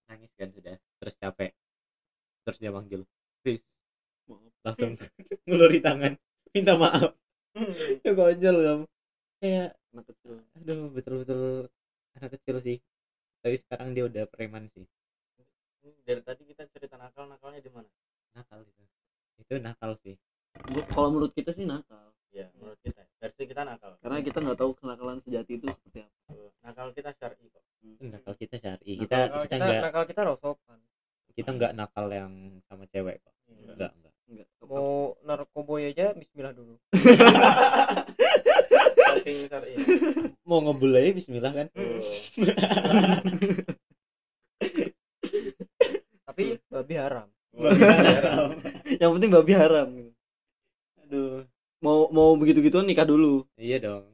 [0.08, 1.50] nangis kan sudah terus capek
[2.44, 3.02] terus dia manggil
[3.42, 3.62] Chris
[4.28, 4.52] Maaf.
[4.66, 4.92] langsung
[5.48, 6.12] ngeluri tangan
[6.54, 7.12] minta maaf
[7.56, 7.72] Hmm.
[7.72, 8.84] itu konyol kamu
[9.40, 10.36] kayak Anak kecil.
[10.60, 11.40] aduh betul-betul
[12.20, 12.76] anak kecil sih
[13.40, 14.84] tapi sekarang dia udah preman sih
[16.06, 17.88] Dari tadi kita cerita nakal, nakalnya di mana?
[18.36, 18.82] nakal itu
[19.40, 20.14] itu nakal sih
[20.92, 22.15] Kalau menurut kita sih nakal.
[22.30, 23.02] Ya, menurut kita.
[23.16, 23.96] Versi kita nakal.
[23.98, 26.14] Karena kita nggak tahu kenakalan sejati itu seperti apa.
[26.28, 27.62] Tuh, Nakal kita syar'i kok.
[27.98, 30.78] nakal kita cari Nakal- kita Nakal kita kita nggak nakal kita rosokan
[31.30, 32.32] kita nggak nakal yang
[32.64, 33.76] sama cewek kok Enggak.
[33.76, 34.46] enggak enggak Enggak.
[34.66, 36.74] mau narkoboy aja Bismillah dulu
[39.46, 39.72] syar'i.
[40.42, 42.00] mau ngebul aja Bismillah kan Tuh.
[46.26, 47.28] tapi babi haram
[48.96, 49.86] Yang penting babi haram.
[49.94, 50.10] gitu.
[51.84, 53.44] Mau mau begitu-gituan nikah dulu.
[53.60, 54.04] iya dong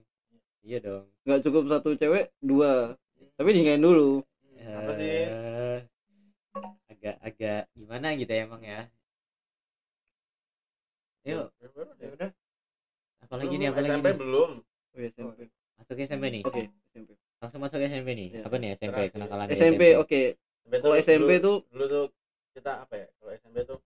[0.66, 2.98] iya dong Nggak cukup satu cewek, dua.
[3.38, 4.18] Tapi dinikahin dulu.
[4.58, 5.06] Apa sih?
[5.30, 5.78] Eh,
[6.90, 8.82] agak agak gimana gitu ya emang ya
[11.22, 12.30] yuk ya udah
[13.22, 14.50] apalagi nih apalagi SMP nih belum.
[14.58, 15.38] Oh, iya, SMP.
[15.78, 17.10] masuk SMP nih Oke, SMP.
[17.38, 18.42] langsung masuk SMP nih Iya.
[18.42, 19.10] apa nih SMP Terakhir.
[19.14, 20.20] kenakalan SMP, oke.
[20.66, 22.04] SMP Kalau SMP dulu- tuh dulu tuh
[22.58, 23.06] kita apa ya?
[23.22, 23.78] Kalau SMP tuh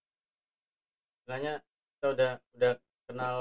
[1.20, 1.52] istilahnya
[1.96, 2.72] kita udah udah
[3.06, 3.36] kenal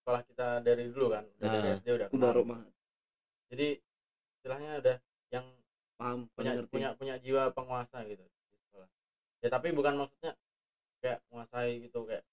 [0.00, 1.24] sekolah kita dari dulu kan.
[1.36, 2.32] Udah dari Nah, SD udah kenal.
[2.32, 2.60] rumah
[3.48, 3.80] Jadi
[4.38, 4.96] istilahnya udah
[5.32, 5.44] yang
[5.96, 6.70] paham, punya ngerti.
[6.70, 8.88] punya punya jiwa penguasa gitu di sekolah.
[9.40, 10.32] Ya tapi bukan maksudnya
[11.00, 12.24] kayak menguasai gitu kayak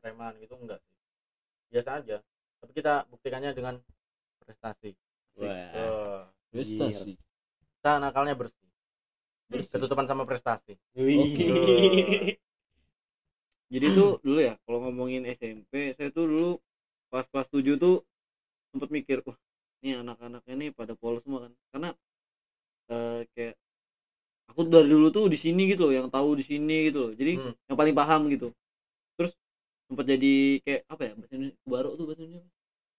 [0.00, 0.96] preman gitu enggak sih.
[1.72, 2.16] Biasa aja.
[2.64, 3.76] Tapi kita buktikannya dengan
[4.40, 4.96] prestasi.
[5.36, 6.24] Wah.
[6.48, 7.12] Prestasi.
[7.76, 8.68] Kita nakalnya bersih.
[9.52, 9.76] Bersih.
[9.76, 10.72] Ketutupan sama prestasi.
[10.96, 12.40] Wih.
[13.66, 16.50] Jadi tuh dulu ya, kalau ngomongin SMP, saya tuh dulu
[17.10, 17.98] pas kelas 7 tuh
[18.70, 19.34] sempat mikir, wah,
[19.82, 21.52] ini anak-anaknya nih pada polos semua kan.
[21.74, 21.88] Karena
[22.86, 23.54] eh, kayak
[24.46, 27.12] aku dari dulu tuh di sini gitu loh, yang tahu di sini gitu loh.
[27.18, 27.52] Jadi Hmm.
[27.66, 28.54] yang paling paham gitu.
[29.18, 29.34] Terus
[29.90, 31.12] sempat jadi kayak apa ya?
[31.18, 32.50] Bahasa Indonesia baru tuh bahasa Indonesia.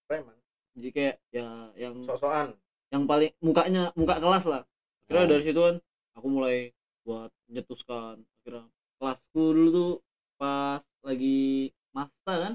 [0.08, 0.36] Preman.
[0.76, 1.48] Jadi kayak ya
[1.80, 2.48] yang Sok-sokan.
[2.92, 4.62] yang paling mukanya muka kelas lah.
[5.08, 5.28] Kira Ah.
[5.32, 5.76] dari situ kan
[6.20, 6.76] aku mulai
[7.08, 8.68] buat nyetuskan akhirnya
[9.00, 9.92] kelasku dulu tuh
[10.38, 12.54] pas lagi masa kan?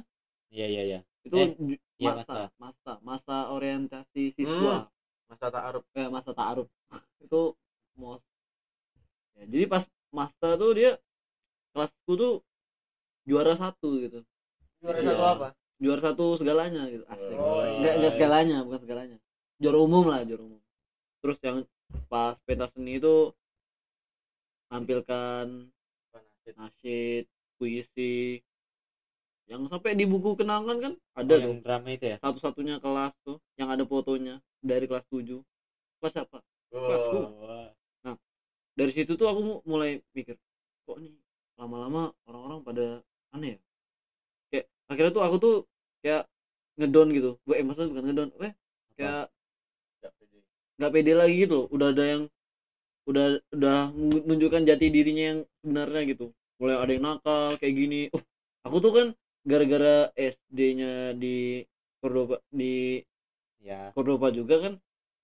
[0.54, 0.98] Iya iya iya.
[1.26, 2.92] Itu Eh, ju- iya, masa, masa.
[3.02, 4.86] masa orientasi siswa.
[5.30, 5.82] Masa ta'aruf.
[5.94, 6.68] eh, masa taaruf.
[7.24, 7.54] Itu
[7.98, 8.22] mos
[9.36, 10.90] ya, jadi pas masa tuh dia
[11.72, 12.32] kelasku tuh
[13.24, 14.18] juara satu gitu.
[14.80, 15.08] Juara Iya.
[15.12, 15.48] satu apa?
[15.82, 17.04] Juara satu segalanya gitu.
[17.10, 17.36] Asik.
[17.36, 19.16] Oh, nggak nggak segalanya bukan segalanya.
[19.58, 20.60] Juara umum lah juara umum.
[21.22, 21.58] Terus yang
[22.12, 23.30] pas pentas seni itu
[24.68, 25.46] tampilkan
[26.52, 27.24] Nasid.
[27.62, 28.42] Puisi
[29.46, 31.54] yang sampai di buku kenangan kan ada Oh, tuh.
[31.62, 32.16] drama itu ya?
[32.18, 35.38] Satu-satunya kelas tuh yang ada fotonya dari kelas 7
[36.02, 36.42] kelas apa?
[36.74, 37.18] Kelasku.
[37.46, 37.70] Wah.
[38.72, 40.32] dari situ tuh aku mu- mulai mikir
[40.88, 41.12] kok nih
[41.60, 42.86] lama-lama orang-orang pada
[43.36, 43.58] aneh ya?
[44.48, 45.54] Kayak akhirnya tuh aku tuh
[46.00, 46.24] kayak
[46.80, 47.30] ngedon gitu.
[47.44, 48.52] Gue eh maksudnya bukan ngedon eh
[48.96, 49.28] kayak
[50.80, 51.04] Nggak pede.
[51.04, 51.66] pede lagi gitu loh.
[51.68, 52.22] Udah ada yang
[53.04, 53.78] udah udah
[54.24, 56.26] menunjukkan jati dirinya yang sebenarnya gitu
[56.62, 58.06] mulai ada yang nakal kayak gini.
[58.14, 58.22] Oh
[58.62, 59.06] aku tuh kan
[59.42, 61.66] gara-gara SD-nya di
[61.98, 63.02] Cordoba di
[63.58, 63.90] ya.
[63.94, 64.72] Cordoba juga kan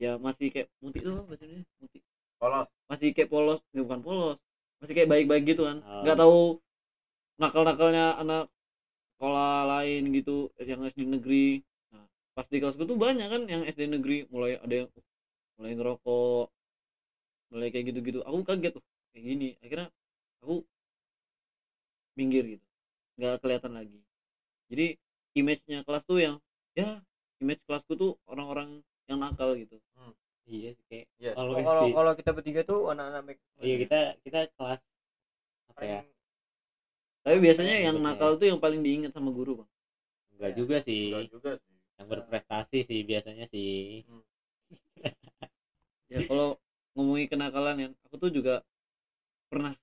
[0.02, 1.98] ya masih kayak muti tuh bahasa Indonesia muti.
[2.38, 2.66] Polos.
[2.90, 4.38] Masih kayak polos nggak bukan polos
[4.78, 5.78] masih kayak baik-baik gitu kan.
[5.82, 6.02] Oh.
[6.06, 6.38] nggak tahu
[7.38, 8.44] nakal-nakalnya anak
[9.14, 11.62] sekolah lain gitu yang SD negeri.
[11.94, 14.88] Nah pas di kelasku tuh banyak kan yang SD negeri mulai ada yang
[15.58, 16.46] mulai ngerokok
[17.54, 18.22] mulai kayak gitu-gitu.
[18.26, 18.84] Aku kaget tuh
[19.14, 19.48] kayak gini.
[19.62, 19.90] Akhirnya
[20.42, 20.62] aku
[22.18, 22.64] minggir gitu.
[23.18, 23.98] Nggak kelihatan lagi.
[24.68, 24.86] Jadi
[25.38, 26.34] image-nya kelas tuh yang
[26.74, 26.98] ya
[27.38, 29.78] image kelasku tuh orang-orang yang nakal gitu.
[30.48, 31.34] Iya sih kayak Yes.
[31.36, 34.80] kalau kita bertiga tuh anak-anak iya kita kita kelas
[35.70, 36.00] apa ya?
[37.24, 39.68] Tapi biasanya Iya, yang nakal tuh yang paling diingat sama guru bang.
[40.34, 41.02] Enggak juga sih.
[41.12, 41.74] Enggak juga sih.
[41.98, 44.02] Yang berprestasi sih biasanya sih.
[46.08, 46.56] Ya kalau
[46.96, 48.64] ngomongin kenakalan ya aku tuh juga
[49.52, 49.76] pernah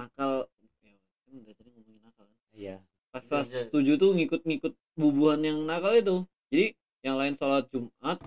[0.00, 0.44] nakal.
[0.84, 0.94] Ya,
[2.56, 2.76] iya.
[3.12, 6.16] Pas kelas tujuh tuh ngikut-ngikut bubuhan yang nakal itu.
[6.52, 6.72] Jadi
[7.04, 8.18] yang lain sholat Jumat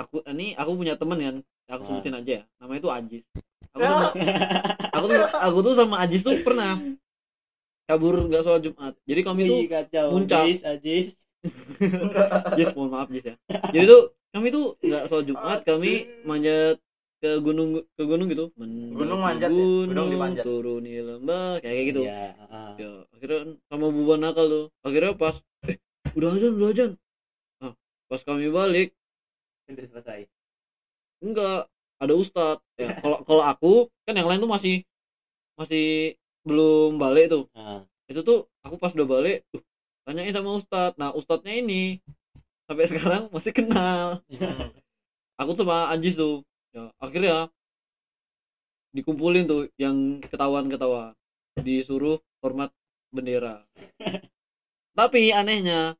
[0.00, 1.36] aku ini aku punya temen kan
[1.68, 1.86] aku Ah.
[1.86, 3.24] sebutin aja ya namanya itu Ajis.
[3.70, 4.06] Aku sama
[4.96, 6.80] aku tuh aku tuh sama Ajis tuh pernah
[7.86, 8.94] kabur nggak sholat Jumat.
[9.04, 9.58] Jadi kami tuh
[10.10, 10.40] muncak.
[10.46, 11.08] Ajis Ajis.
[12.58, 13.36] Jis mohon maaf Jis ya.
[13.70, 14.02] Jadi tuh
[14.32, 15.92] kami tuh nggak sholat Jumat kami
[16.24, 16.76] manjat
[17.20, 19.56] ke gunung ke gunung gitu Mendaki Gunung manjat ya?
[19.60, 20.44] Gunung dipanjat.
[20.44, 22.70] turuni lembah kayak gitu iya heeh.
[22.80, 25.36] ya akhirnya sama buban nakal tuh akhirnya pas
[25.68, 25.76] eh
[26.16, 26.90] udah ajan udah ajan
[27.60, 27.72] nah
[28.08, 28.88] pas kami balik
[29.68, 30.20] sudah selesai
[31.20, 31.68] enggak
[32.00, 33.72] ada ustad ya kalau kalau aku
[34.08, 34.76] kan yang lain tuh masih
[35.60, 37.80] masih belum balik tuh Heeh.
[38.08, 39.60] itu tuh aku pas udah balik tuh
[40.08, 42.00] tanyain sama ustad nah ustadnya ini
[42.64, 44.72] sampai sekarang masih kenal Hmm.
[45.36, 46.40] aku sama Anjis tuh
[46.70, 47.50] ya akhirnya
[48.90, 51.14] dikumpulin tuh yang ketahuan ketawa
[51.60, 52.70] disuruh hormat
[53.14, 53.62] bendera.
[54.98, 55.94] Tapi anehnya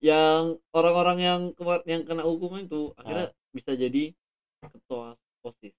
[0.00, 4.12] yang orang-orang yang kemar yang kena hukuman itu akhirnya bisa jadi
[4.64, 5.12] ketua
[5.44, 5.74] osis.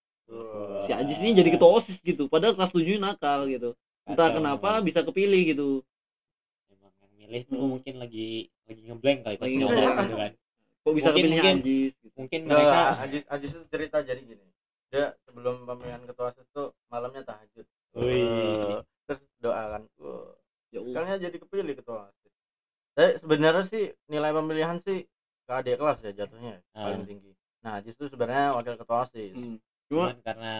[0.86, 3.74] Si Ajis ini jadi ketua osis gitu padahal kelas 7 nakal gitu.
[4.06, 4.86] Entah Kacau kenapa emang.
[4.86, 5.70] bisa kepilih gitu.
[6.70, 7.70] Emang yang milih tuh Hmm.
[7.78, 8.30] mungkin lagi
[8.70, 9.96] lagi ngeblank kali pas ngeblank.
[10.06, 10.32] gitu kan
[10.82, 12.16] kok bisa Mungkin- kepilihnya mungkin- Ajis gitu.
[12.16, 14.46] mungkin mereka Ajis, Ajis itu cerita jadi gini
[14.90, 18.24] dia sebelum pemilihan ketua osis tuh malamnya tahajud Wih.
[18.74, 20.32] Eh, terus doa kan Wah,
[20.70, 22.34] ya Kayaknya jadi kepilih ketua osis
[22.92, 25.08] tapi sebenarnya sih nilai pemilihan sih
[25.42, 26.90] ke adik kelas ya jatuhnya Ah.
[26.90, 29.58] paling tinggi nah Ajis itu sebenarnya wakil ketua osis Hmm.
[29.86, 30.54] cuma cuman karena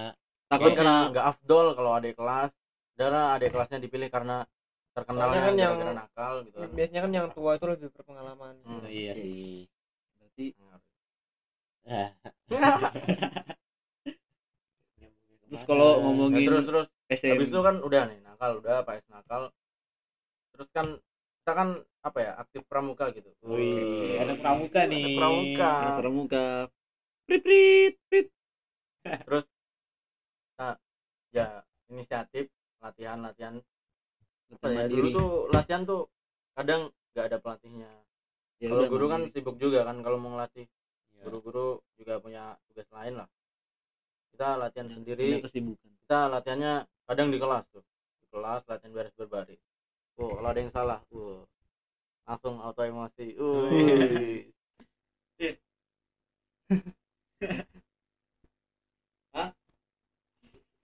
[0.46, 2.52] takut Takut karena nggak afdol kalau adik kelas
[2.94, 4.44] darah adik kelasnya dipilih karena
[4.92, 8.76] terkenalnya kan yang- nakal gitu kan biasanya kan yang tua itu lebih berpengalaman Hmm.
[8.78, 9.18] oh, iya Yes.
[9.18, 9.71] sih
[15.52, 16.86] Terus kalau Nah, Ngomongin terus terus.
[17.12, 19.42] SM habis itu kan udah nih nakal udah Pak nakal.
[20.56, 20.88] Terus kan
[21.42, 21.70] kita kan
[22.02, 23.30] apa ya aktif pramuka gitu.
[23.44, 25.16] Wih, ada pramuka Ada nih.
[25.18, 25.70] pramuka.
[25.76, 26.46] Anak pramuka.
[27.28, 28.28] Prit prit prit.
[29.04, 29.44] Terus
[30.56, 30.76] nah,
[31.36, 31.48] ya
[31.92, 32.46] inisiatif
[32.80, 33.54] latihan latihan.
[34.52, 36.08] Apa ya dulu tuh latihan tuh
[36.56, 37.92] kadang nggak ada pelatihnya
[38.62, 39.34] ya kalau guru kan mandiri.
[39.34, 40.70] sibuk juga kan kalau mau ngelatih.
[41.18, 41.22] Iya.
[41.28, 43.30] guru-guru juga punya tugas lain lah.
[44.32, 46.74] Kita latihan Punya- sendiri kita latihannya
[47.10, 47.84] kadang di kelas tuh.
[48.22, 49.62] Di kelas latihan baris berbaris.
[50.22, 51.42] Oh kalau ada yang salah uh,
[52.30, 53.28] langsung auto emosi.
[53.36, 53.66] Uh.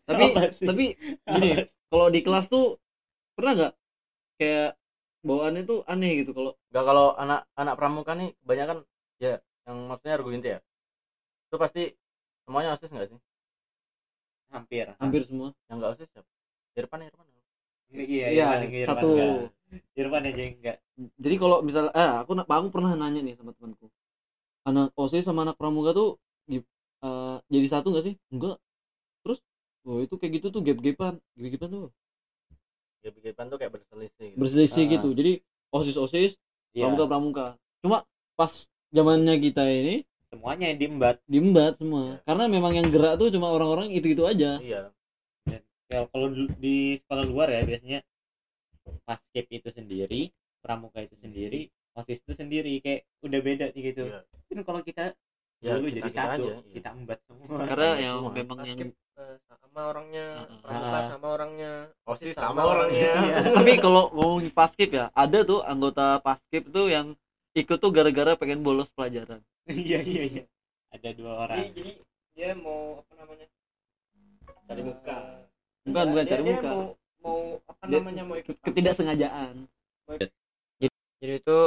[0.07, 0.23] Tapi
[0.63, 0.85] tapi
[1.27, 2.79] gini kalau di kelas tuh
[3.35, 3.73] pernah nggak
[4.39, 4.76] kayak
[5.27, 8.77] bawaannya tuh aneh gitu kalau Nggak kalau anak anak pramuka nih kebanyakan
[9.23, 9.33] ya
[9.67, 10.59] yang maksudnya Argo Inti ya?
[11.47, 11.81] Itu pasti
[12.47, 13.19] semuanya osis nggak sih?
[14.51, 14.85] Hampir.
[14.99, 15.49] Hampir semua.
[15.67, 16.29] Yang nggak osis siapa?
[16.77, 17.25] Irfan Irfan
[17.91, 18.47] iya Iya,
[18.83, 19.09] Irfan satu.
[19.97, 20.77] Irfan aja yang enggak
[21.21, 23.85] jadi kalau misal eh aku aku pernah nanya nih sama temanku.
[24.67, 26.17] Anak osis sama anak pramuka tuh
[26.49, 26.57] di,
[27.05, 28.15] eh, jadi satu nggak sih?
[28.33, 28.57] Enggak
[29.23, 29.39] terus
[29.87, 31.83] oh itu kayak gitu tuh gap gapan gap gapan tuh
[32.99, 34.37] ya Irfan tuh kayak berselisih gitu.
[34.37, 34.91] berselisih Ah.
[34.93, 35.31] gitu jadi
[35.69, 36.31] osis osis
[36.71, 37.45] Iya, pramuka pramuka
[37.79, 37.97] cuma
[38.33, 38.51] pas
[38.89, 39.95] zamannya kita ini
[40.27, 42.17] semuanya yang diembat diembat semua Iya.
[42.23, 44.89] karena memang yang gerak tuh cuma orang-orang itu itu aja iya
[45.87, 46.27] Ya, kalau
[46.59, 48.03] di sekolah luar ya biasanya
[49.03, 50.27] paskip itu sendiri
[50.59, 54.19] pramuka itu sendiri osis itu sendiri kayak udah beda nih gitu iya.
[54.51, 55.15] kan kalau kita
[55.57, 56.69] Ya, dulu kita- jadi kita satu aja.
[56.69, 58.29] kita embat semua karena semua.
[58.29, 58.79] memang yang
[59.77, 60.57] sama orangnya Heeh.
[60.65, 61.03] pramuka Ah.
[61.05, 61.71] sama orangnya
[62.09, 63.11] osis sama sama orangnya.
[63.13, 63.37] Iya.
[63.61, 67.13] tapi kalau ngomongin paskib ya ada tuh anggota paskib tuh yang
[67.53, 69.37] ikut tuh gara-gara pengen bolos pelajaran.
[69.69, 70.43] Iya iya iya.
[70.89, 71.57] Ada dua jadi, orang.
[71.77, 71.91] jadi
[72.33, 73.45] dia mau apa namanya
[74.65, 75.17] cari muka.
[75.85, 76.69] Bukan bukan Dia- cari dia muka.
[76.73, 76.81] mau,
[77.21, 77.37] mau
[77.69, 79.53] apa Dia- namanya mau ikut ketidaksengajaan.
[81.21, 81.57] Jadi itu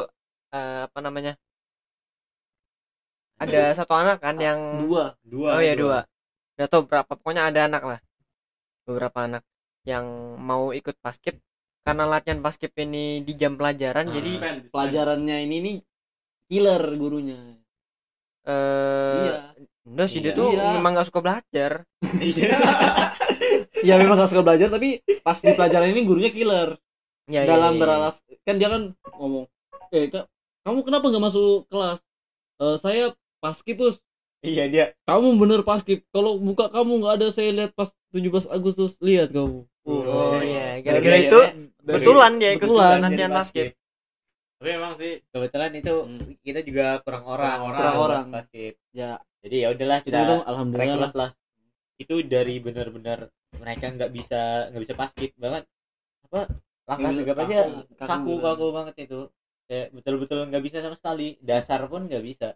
[0.51, 1.39] eh, apa namanya
[3.39, 5.15] ada satu anak kan yang dua.
[5.23, 6.03] Dua oh ya dua
[6.69, 8.01] tau berapa pokoknya ada anak lah
[8.85, 9.43] beberapa anak
[9.87, 10.05] yang
[10.37, 11.39] mau ikut basket
[11.81, 14.13] karena latihan basket ini di jam pelajaran Ah.
[14.13, 14.71] jadi Dispen, dispen.
[14.73, 15.77] pelajarannya ini nih
[16.51, 17.39] killer gurunya
[18.45, 19.37] eh iya
[19.87, 20.39] enggak sih dia Iya.
[20.41, 20.65] tuh Iya.
[20.77, 21.73] memang gak suka belajar
[23.81, 26.77] ya memang gak suka belajar tapi pas di pelajaran ini gurunya killer
[27.29, 27.81] ya, dalam iya, iya.
[27.81, 28.83] beralas kan dia kan
[29.17, 29.45] ngomong
[29.93, 30.09] eh
[30.61, 31.99] kamu kenapa nggak masuk kelas
[32.61, 33.05] "Eh, saya
[33.41, 33.97] paskib bos
[34.43, 38.97] iya dia kamu bener paskib kalau buka kamu nggak ada saya lihat pas 17 Agustus
[38.99, 39.65] lihat kamu.
[39.83, 40.77] Oh iya.
[40.77, 41.41] Dari gara-gara belajarnya- itu
[41.81, 42.97] dari- betulan dia ikut Betulan.
[43.01, 43.69] latihan basket
[44.61, 46.21] tapi emang sih kebetulan itu Hmm.
[46.45, 47.59] kita juga kurang orang.
[47.59, 47.81] Kurang orang.
[47.81, 48.27] pas orang.
[48.31, 49.17] basket ya.
[49.41, 51.31] Jadi ya udahlah kita itu alhamdulillah lah.
[51.97, 55.65] itu dari benar-benar mereka nggak bisa nggak bisa basket banget.
[56.29, 56.45] Apa
[56.85, 59.21] langkah Iya, tegap aja kaku, kaku kaku kaku banget itu.
[59.65, 61.29] Kayak betul-betul nggak bisa sama sekali.
[61.41, 62.49] Dasar pun nggak bisa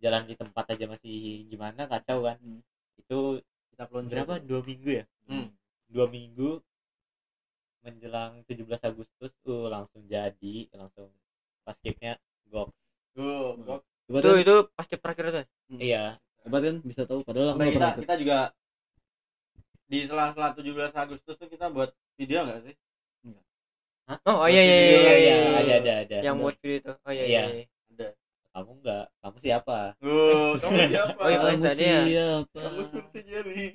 [0.00, 2.36] jalan di tempat aja masih gimana kacau kan.
[2.40, 2.60] Hmm.
[3.00, 3.20] itu
[3.72, 4.34] kita pelonco berapa?
[4.42, 5.04] Dua minggu ya?
[5.28, 5.48] Hmm.
[5.88, 6.60] dua minggu
[7.80, 11.08] menjelang 17 Agustus uh langsung jadi langsung
[11.64, 12.12] basketnya
[12.52, 12.68] gok
[13.16, 14.42] Tuh, gua- hebat itu kan?
[14.44, 15.46] itu basket terakhir tuh.
[15.80, 16.04] Iya.
[16.44, 18.38] Hebat kan bisa tahu padahal aku nggak kita kita juga
[19.90, 22.74] di sela-sela 17 Agustus tuh kita buat video nggak sih?
[24.26, 26.16] oh, oh iya iya iya iya, iya, ada ada ada.
[26.26, 26.92] Yang buat video itu.
[27.06, 27.26] Oh iya Iya.
[27.26, 27.66] iya, iya.
[28.50, 29.78] Kamu nggak kamu siapa?
[30.02, 31.18] Oh, kamu siapa?
[31.18, 32.00] Oh, iya, kamu tadi ya.
[32.02, 32.58] siapa?
[32.58, 33.66] Kamu seperti Jelly.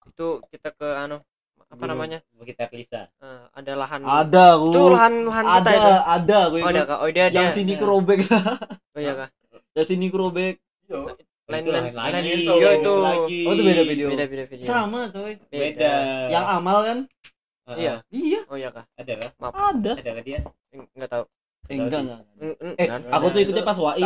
[0.00, 1.16] itu kita ke anu
[1.60, 2.18] apa Gunung namanya?
[2.34, 4.00] Bukit Arlisa Eh, ada lahan.
[4.02, 5.92] Ada aku itu lahan lahan kita ada itu?
[6.02, 6.98] ada aku oh ada kak.
[6.98, 7.78] Oh dia yang ada sini Ya.
[7.78, 8.18] kerobek.
[8.94, 9.28] Oh iya kak.
[9.78, 10.54] Yang sini kerobek.
[10.90, 11.14] Yo,
[11.46, 12.52] lain Itu lain lain itu.
[12.58, 12.94] Itu.
[13.00, 13.40] Lagi.
[13.46, 14.06] Oh, itu beda video.
[14.10, 14.66] beda beda video.
[14.66, 15.38] Sama coy.
[15.46, 15.92] beda.
[16.26, 16.98] Yang amal kan?
[17.70, 17.78] Heeh.
[17.78, 17.94] iya.
[18.10, 18.40] Iya.
[18.50, 18.84] Oh iya kak.
[18.98, 19.30] Ada kah
[19.70, 19.92] ada.
[19.94, 20.38] Ada kah dia.
[20.98, 21.24] Nggak tahu
[21.68, 22.20] eh, enggak enggak
[22.80, 23.00] eh kan?
[23.12, 24.00] aku tuh ikutnya pas wai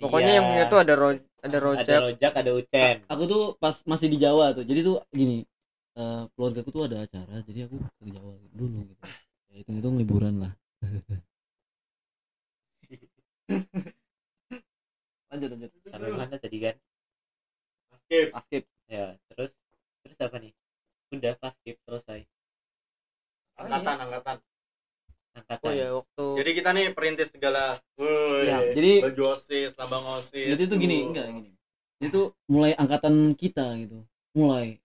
[0.00, 0.36] pokoknya Iya.
[0.40, 2.00] yang punya tuh ada ro ada ada rojak.
[2.04, 2.96] rojak ada ucen.
[3.08, 4.64] Aku tuh pas masih di Jawa tuh.
[4.64, 5.44] Jadi tuh gini
[5.96, 9.02] eh keluarga aku tuh ada acara jadi aku ke Jawa dulu gitu.
[9.52, 10.52] Ya hitung hitung liburan lah.
[15.30, 15.70] Lanjut lanjut.
[15.86, 16.74] Sampai mana tadi kan?
[18.06, 18.34] Skip.
[18.34, 19.54] paskib ya terus
[20.02, 20.52] terus apa nih?
[21.14, 22.26] Udah pas skip selesai.
[23.60, 24.36] Angkatan, angkatan.
[25.36, 27.78] Angkatan oh iya waktu Jadi kita nih perintis segala.
[27.94, 28.46] Woi.
[28.46, 30.46] ya jadi Baju OSIS, lambang OSIS.
[30.52, 31.50] jadi tuh gini enggak gini
[32.00, 34.00] itu mulai angkatan kita gitu
[34.32, 34.80] mulai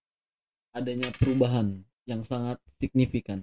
[0.70, 3.42] adanya perubahan yang sangat signifikan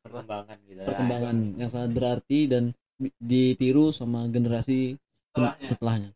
[0.00, 2.70] perkembangan gitu perkembangan yang sangat berarti dan
[3.18, 4.94] ditiru sama generasi
[5.28, 5.62] Setelahnya.
[5.62, 6.10] setelahnya.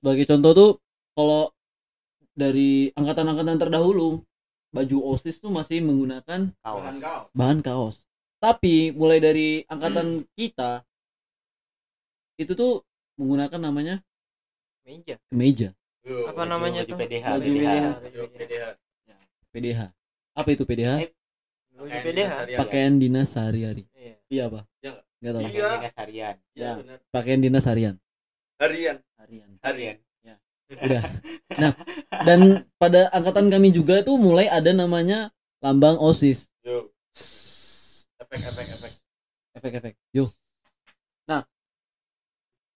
[0.00, 0.70] Sebagai contoh tuh
[1.14, 1.42] kalau
[2.34, 4.20] dari angkatan-angkatan terdahulu
[4.68, 7.20] baju OSIS tuh masih menggunakan Bahan kau.
[7.32, 8.04] bahan kaos.
[8.44, 10.84] Tapi mulai dari angkatan kita
[12.36, 12.84] itu tuh
[13.16, 14.04] menggunakan namanya
[14.84, 15.68] meja kemeja
[16.04, 17.64] Yo, apa namanya tuh PDH, Baju PDH.
[17.64, 17.88] PDH.
[18.12, 18.64] yo, PDH.
[19.48, 19.80] PDH.
[20.36, 20.90] Apa itu PDH?
[21.00, 21.10] Eh,
[21.72, 22.32] Pakaian PDH.
[22.60, 23.88] Pakaian dinas sehari-hari.
[23.96, 24.60] iya Iya apa?
[24.84, 25.40] Iya Enggak tahu.
[25.40, 25.48] Iya.
[25.48, 26.72] pakaian dinas harian Iya, Ya.
[26.76, 26.98] benar.
[27.08, 27.94] Pakaian dinas harian.
[28.60, 28.96] Harian.
[29.16, 29.48] Harian.
[29.64, 29.96] Harian.
[30.68, 31.02] Udah.
[31.54, 31.70] Nah,
[32.26, 32.40] dan
[32.76, 35.30] pada angkatan kami juga tuh mulai ada namanya
[35.62, 36.50] lambang OSIS.
[36.60, 36.90] Yo.
[38.34, 38.92] Efek, efek, efek.
[39.54, 40.28] efek-efek yuk
[41.24, 41.46] nah.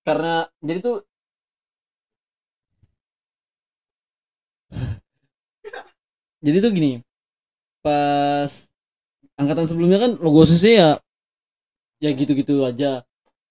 [0.01, 0.97] Karena jadi tuh
[6.45, 7.03] jadi tuh gini.
[7.85, 8.51] Pas
[9.39, 10.91] angkatan sebelumnya kan logo OSISnya ya
[11.99, 13.03] ya gitu-gitu aja.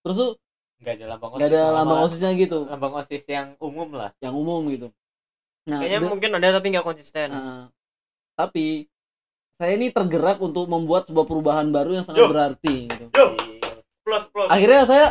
[0.03, 0.31] Terus tuh
[0.81, 2.59] nggak ada lambang nggak ada sama lambang OSISnya gitu.
[2.65, 4.09] Lambang osis yang umum lah.
[4.23, 4.87] Yang umum gitu.
[5.67, 7.27] Nah kayaknya udah- mungkin ada tapi nggak konsisten.
[7.33, 7.67] Nah,
[8.33, 8.87] tapi
[9.57, 12.29] saya ini tergerak untuk membuat sebuah perubahan baru yang sangat Yo.
[12.29, 13.05] berarti gitu.
[13.09, 13.25] Yo,
[14.05, 14.47] plus, plus.
[14.53, 15.05] akhirnya saya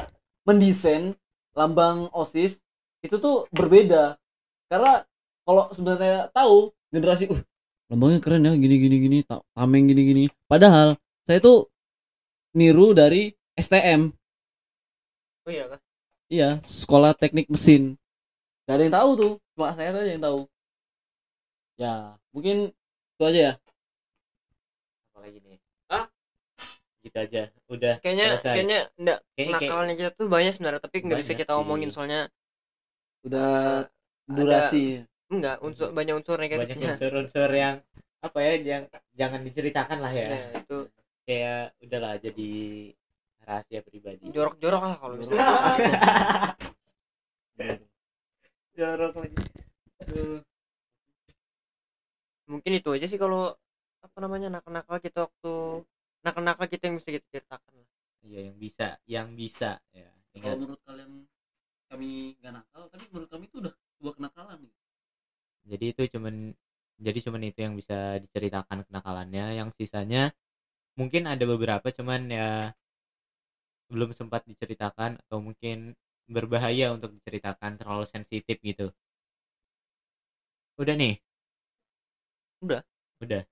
[0.46, 1.18] mendesain
[1.58, 2.62] lambang osis
[3.02, 4.14] itu tuh berbeda.
[4.70, 5.02] Karena
[5.42, 7.42] kalau sebenarnya tahu generasi uh
[7.86, 10.24] lambangnya keren ya gini gini gini ta- tameng gini gini.
[10.46, 10.94] Padahal
[11.26, 11.66] saya tuh
[12.54, 14.10] niru dari STM
[15.46, 15.80] oh iya kak
[16.30, 17.98] iya sekolah teknik mesin.
[18.66, 20.46] Gak ada yang tahu tuh cuma saya saja yang tahu.
[21.78, 22.74] Ya mungkin
[23.14, 23.54] itu aja ya
[25.16, 26.04] apalagi nih Hah?
[27.00, 27.42] gitu aja.
[27.66, 28.52] Udah kayaknya selesai.
[28.52, 31.60] kayaknya enggak Kayaknya- kayak- nakalnya kita tuh banyak sebenarnya tapi nggak bisa Banyak kita sih.
[31.60, 32.20] omongin soalnya
[33.22, 33.48] udah
[33.82, 33.90] ada-
[34.28, 34.84] durasi.
[35.26, 37.76] Enggak unsur banyak unsur banyak negatifnya unsur-unsur yang
[38.22, 40.26] apa ya yang jangan diceritakan lah ya.
[40.30, 40.78] Ya itu.
[41.26, 42.50] Kayak udahlah jadi
[43.42, 44.24] rahasia pribadi.
[44.30, 45.34] Jorok-jorok lah kalau bisa.
[48.76, 49.36] Jorok lagi.
[50.04, 50.38] Aduh.
[52.46, 53.50] mungkin itu aja sih kalau
[53.98, 55.82] apa namanya nakal-nakal kita waktu
[56.26, 57.88] nakal-nakal kita yang bisa kita ceritakan lah.
[58.26, 60.10] Iya yang bisa yang bisa ya
[60.42, 61.12] kalau menurut kalian
[61.86, 64.74] kami nggak nakal tapi menurut kami itu udah sebuah kenakalan nih.
[65.66, 66.34] Jadi itu cuman
[66.96, 69.46] jadi cuman itu yang bisa diceritakan kenakalannya.
[69.56, 70.34] Yang sisanya
[70.98, 72.50] mungkin ada beberapa cuman ya
[73.86, 75.94] belum sempat diceritakan atau mungkin
[76.26, 78.90] berbahaya untuk diceritakan terlalu sensitif gitu.
[80.76, 81.16] Udah nih?
[82.60, 82.82] Udah.
[83.22, 83.42] udah.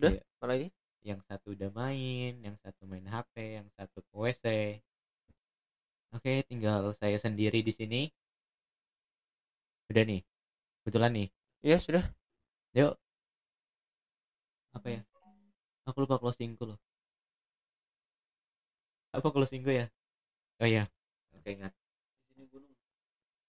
[0.00, 0.12] Udah?
[0.16, 0.22] Iya.
[0.40, 0.66] apa lagi
[1.06, 4.44] yang satu udah main yang satu main HP yang satu ke WC
[6.12, 8.00] oke tinggal saya sendiri di sini
[9.90, 10.20] udah nih
[10.84, 11.28] kebetulan nih
[11.64, 12.04] ya sudah
[12.70, 12.94] Yuk.
[14.70, 15.00] Apa ya?
[15.90, 16.78] Aku lupa closingku loh.
[19.10, 19.90] Apa closingku ya?
[20.62, 20.86] Oh iya.
[21.34, 21.74] Oke ingat.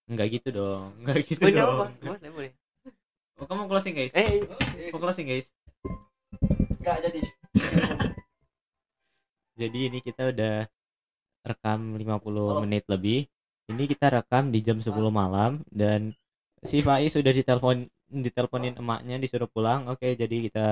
[0.09, 0.89] Enggak gitu dong.
[1.05, 1.69] Enggak gitu boleh dong.
[1.69, 2.51] apa boleh boleh
[3.41, 4.13] Oh, kamu closing guys?
[4.13, 4.45] eh
[4.93, 5.49] Mau closing guys?
[6.81, 7.21] nggak jadi
[9.61, 10.67] Jadi ini kita udah
[11.45, 12.61] rekam 50 Halo.
[12.63, 13.27] menit lebih.
[13.71, 16.11] Ini kita rekam di jam 10 malam dan
[16.61, 19.87] si Faiz sudah ditelepon diteleponin emaknya disuruh pulang.
[19.87, 20.65] Oke, jadi kita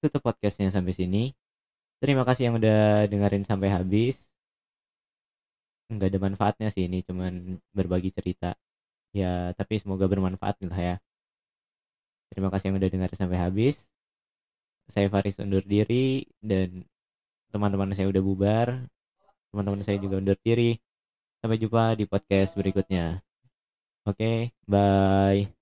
[0.00, 1.22] tutup podcastnya sampai sini.
[2.00, 4.30] Terima kasih yang udah dengerin sampai habis.
[5.92, 8.56] Enggak ada manfaatnya sih ini, cuman berbagi cerita.
[9.12, 10.96] Ya, tapi semoga bermanfaat lah ya.
[12.32, 13.88] Terima kasih yang udah dengerin sampai habis.
[14.88, 16.82] Saya Faris undur diri dan
[17.52, 18.68] teman-teman saya udah bubar.
[19.52, 20.76] Teman-teman saya juga undur diri.
[21.40, 23.20] Sampai jumpa di podcast berikutnya.
[24.08, 25.57] Oke, bye.